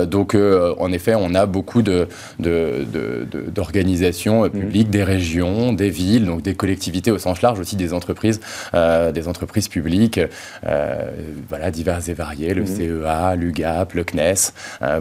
Donc, 0.06 0.15
euh, 0.34 0.74
en 0.78 0.90
effet, 0.92 1.14
on 1.16 1.34
a 1.34 1.46
beaucoup 1.46 1.82
d'organisations 1.82 4.42
de, 4.42 4.48
de, 4.48 4.58
publiques, 4.58 4.90
des 4.90 5.04
régions, 5.04 5.72
des 5.72 5.88
villes, 5.90 6.26
donc 6.26 6.42
des 6.42 6.54
collectivités 6.54 7.10
au 7.10 7.18
sens 7.18 7.42
large, 7.42 7.58
aussi 7.60 7.76
des 7.76 7.92
entreprises, 7.92 8.40
euh, 8.74 9.12
des 9.12 9.28
entreprises 9.28 9.68
publiques, 9.68 10.18
euh, 10.66 11.10
voilà, 11.48 11.70
diverses 11.70 12.08
et 12.08 12.14
variées, 12.14 12.54
le 12.54 12.62
mmh. 12.62 12.66
CEA, 12.66 13.36
l'UGAP, 13.36 13.92
le 13.94 14.04
CNES, 14.04 14.52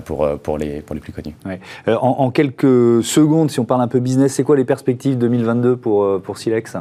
pour, 0.06 0.28
pour, 0.40 0.58
les, 0.58 0.82
pour 0.82 0.96
les 0.96 1.02
plus 1.02 1.14
connus. 1.14 1.36
En, 1.88 1.94
en, 1.96 2.32
quelques 2.32 3.04
secondes, 3.04 3.52
si 3.52 3.60
on 3.60 3.66
parle 3.66 3.82
un 3.82 3.88
peu 3.88 4.00
business, 4.00 4.34
c'est 4.34 4.44
quoi 4.44 4.56
les 4.56 4.66
perspectives 4.66 5.18
2022 5.18 5.78
pour, 5.78 6.22
pour 6.22 6.38
Silex? 6.38 6.78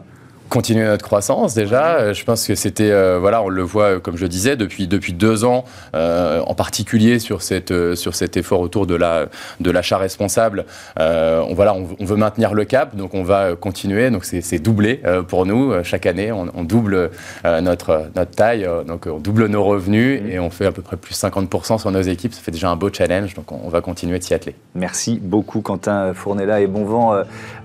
Continuer 0.49 0.85
notre 0.85 1.05
croissance 1.05 1.55
déjà. 1.55 1.97
Euh, 1.97 2.15
je 2.15 2.25
pense 2.25 2.47
que 2.47 2.55
c'était, 2.55 2.91
euh, 2.91 3.19
voilà, 3.19 3.43
on 3.43 3.49
le 3.49 3.63
voit, 3.63 3.95
euh, 3.95 3.99
comme 3.99 4.17
je 4.17 4.27
disais, 4.27 4.57
depuis, 4.57 4.87
depuis 4.87 5.13
deux 5.13 5.45
ans, 5.45 5.65
en 5.95 6.55
particulier 6.55 7.19
sur, 7.19 7.43
cette, 7.43 7.95
sur 7.95 8.15
cet 8.15 8.37
effort 8.37 8.61
autour 8.61 8.87
de, 8.87 8.95
la, 8.95 9.27
de 9.61 9.71
l'achat 9.71 9.99
responsable. 9.99 10.65
on, 10.97 11.55
voilà, 11.55 11.75
on, 11.75 12.05
veut 12.05 12.17
maintenir 12.17 12.55
le 12.55 12.65
cap, 12.65 12.97
donc 12.97 13.15
on 13.15 13.23
va 13.23 13.55
continuer. 13.55 14.11
Donc 14.11 14.25
c'est, 14.25 14.59
doublé 14.59 15.01
pour 15.29 15.47
nous. 15.47 15.73
Chaque 15.83 16.07
année, 16.07 16.33
on, 16.33 16.65
double 16.65 17.11
notre, 17.45 18.11
notre 18.15 18.31
taille, 18.33 18.69
donc 18.87 19.07
on 19.07 19.19
double 19.19 19.47
nos 19.47 19.65
revenus 19.65 20.23
mmh. 20.23 20.31
et 20.31 20.39
on 20.39 20.51
fait 20.51 20.67
à 20.67 20.73
peu 20.73 20.83
près 20.83 20.97
plus 20.97 21.15
50% 21.15 21.79
sur 21.79 21.91
nos 21.91 22.03
équipes. 22.03 22.35
Ça 22.35 22.41
fait 22.43 22.53
déjà 22.53 22.71
un 22.71 22.77
beau 22.77 22.91
challenge, 22.93 23.35
donc 23.35 23.53
on, 23.53 23.69
va 23.69 23.81
continuer 23.81 24.19
de 24.19 24.25
s'y 24.25 24.35
atteler. 24.35 24.55
Merci 24.75 25.21
beaucoup 25.23 25.61
Quentin 25.61 26.13
Fournella 26.15 26.61
et 26.61 26.67
bon 26.67 26.85
vent 26.85 27.17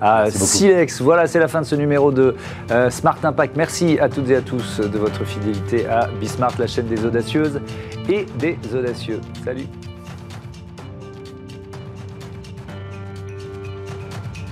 à 0.02 0.30
Silex. 0.32 1.02
Voilà, 1.02 1.28
c'est 1.28 1.40
la 1.40 1.48
fin 1.48 1.62
de 1.62 1.66
ce 1.66 1.76
numéro 1.76 2.12
de 2.12 2.36
euh, 2.72 2.90
Smart 2.90 3.18
Impact. 3.24 3.56
Merci 3.56 4.00
à 4.00 4.10
toutes 4.10 4.30
et 4.30 4.36
à 4.36 4.42
tous 4.42 4.80
de 4.80 4.98
votre 4.98 5.26
fidélité 5.26 5.88
à 5.88 6.08
Bismart, 6.20 6.54
la 6.60 6.68
chaîne 6.68 6.88
des 6.88 7.06
audacieuses 7.06 7.62
et 8.10 8.26
des 8.38 8.58
audacieux. 8.74 9.22
Salut 9.44 9.68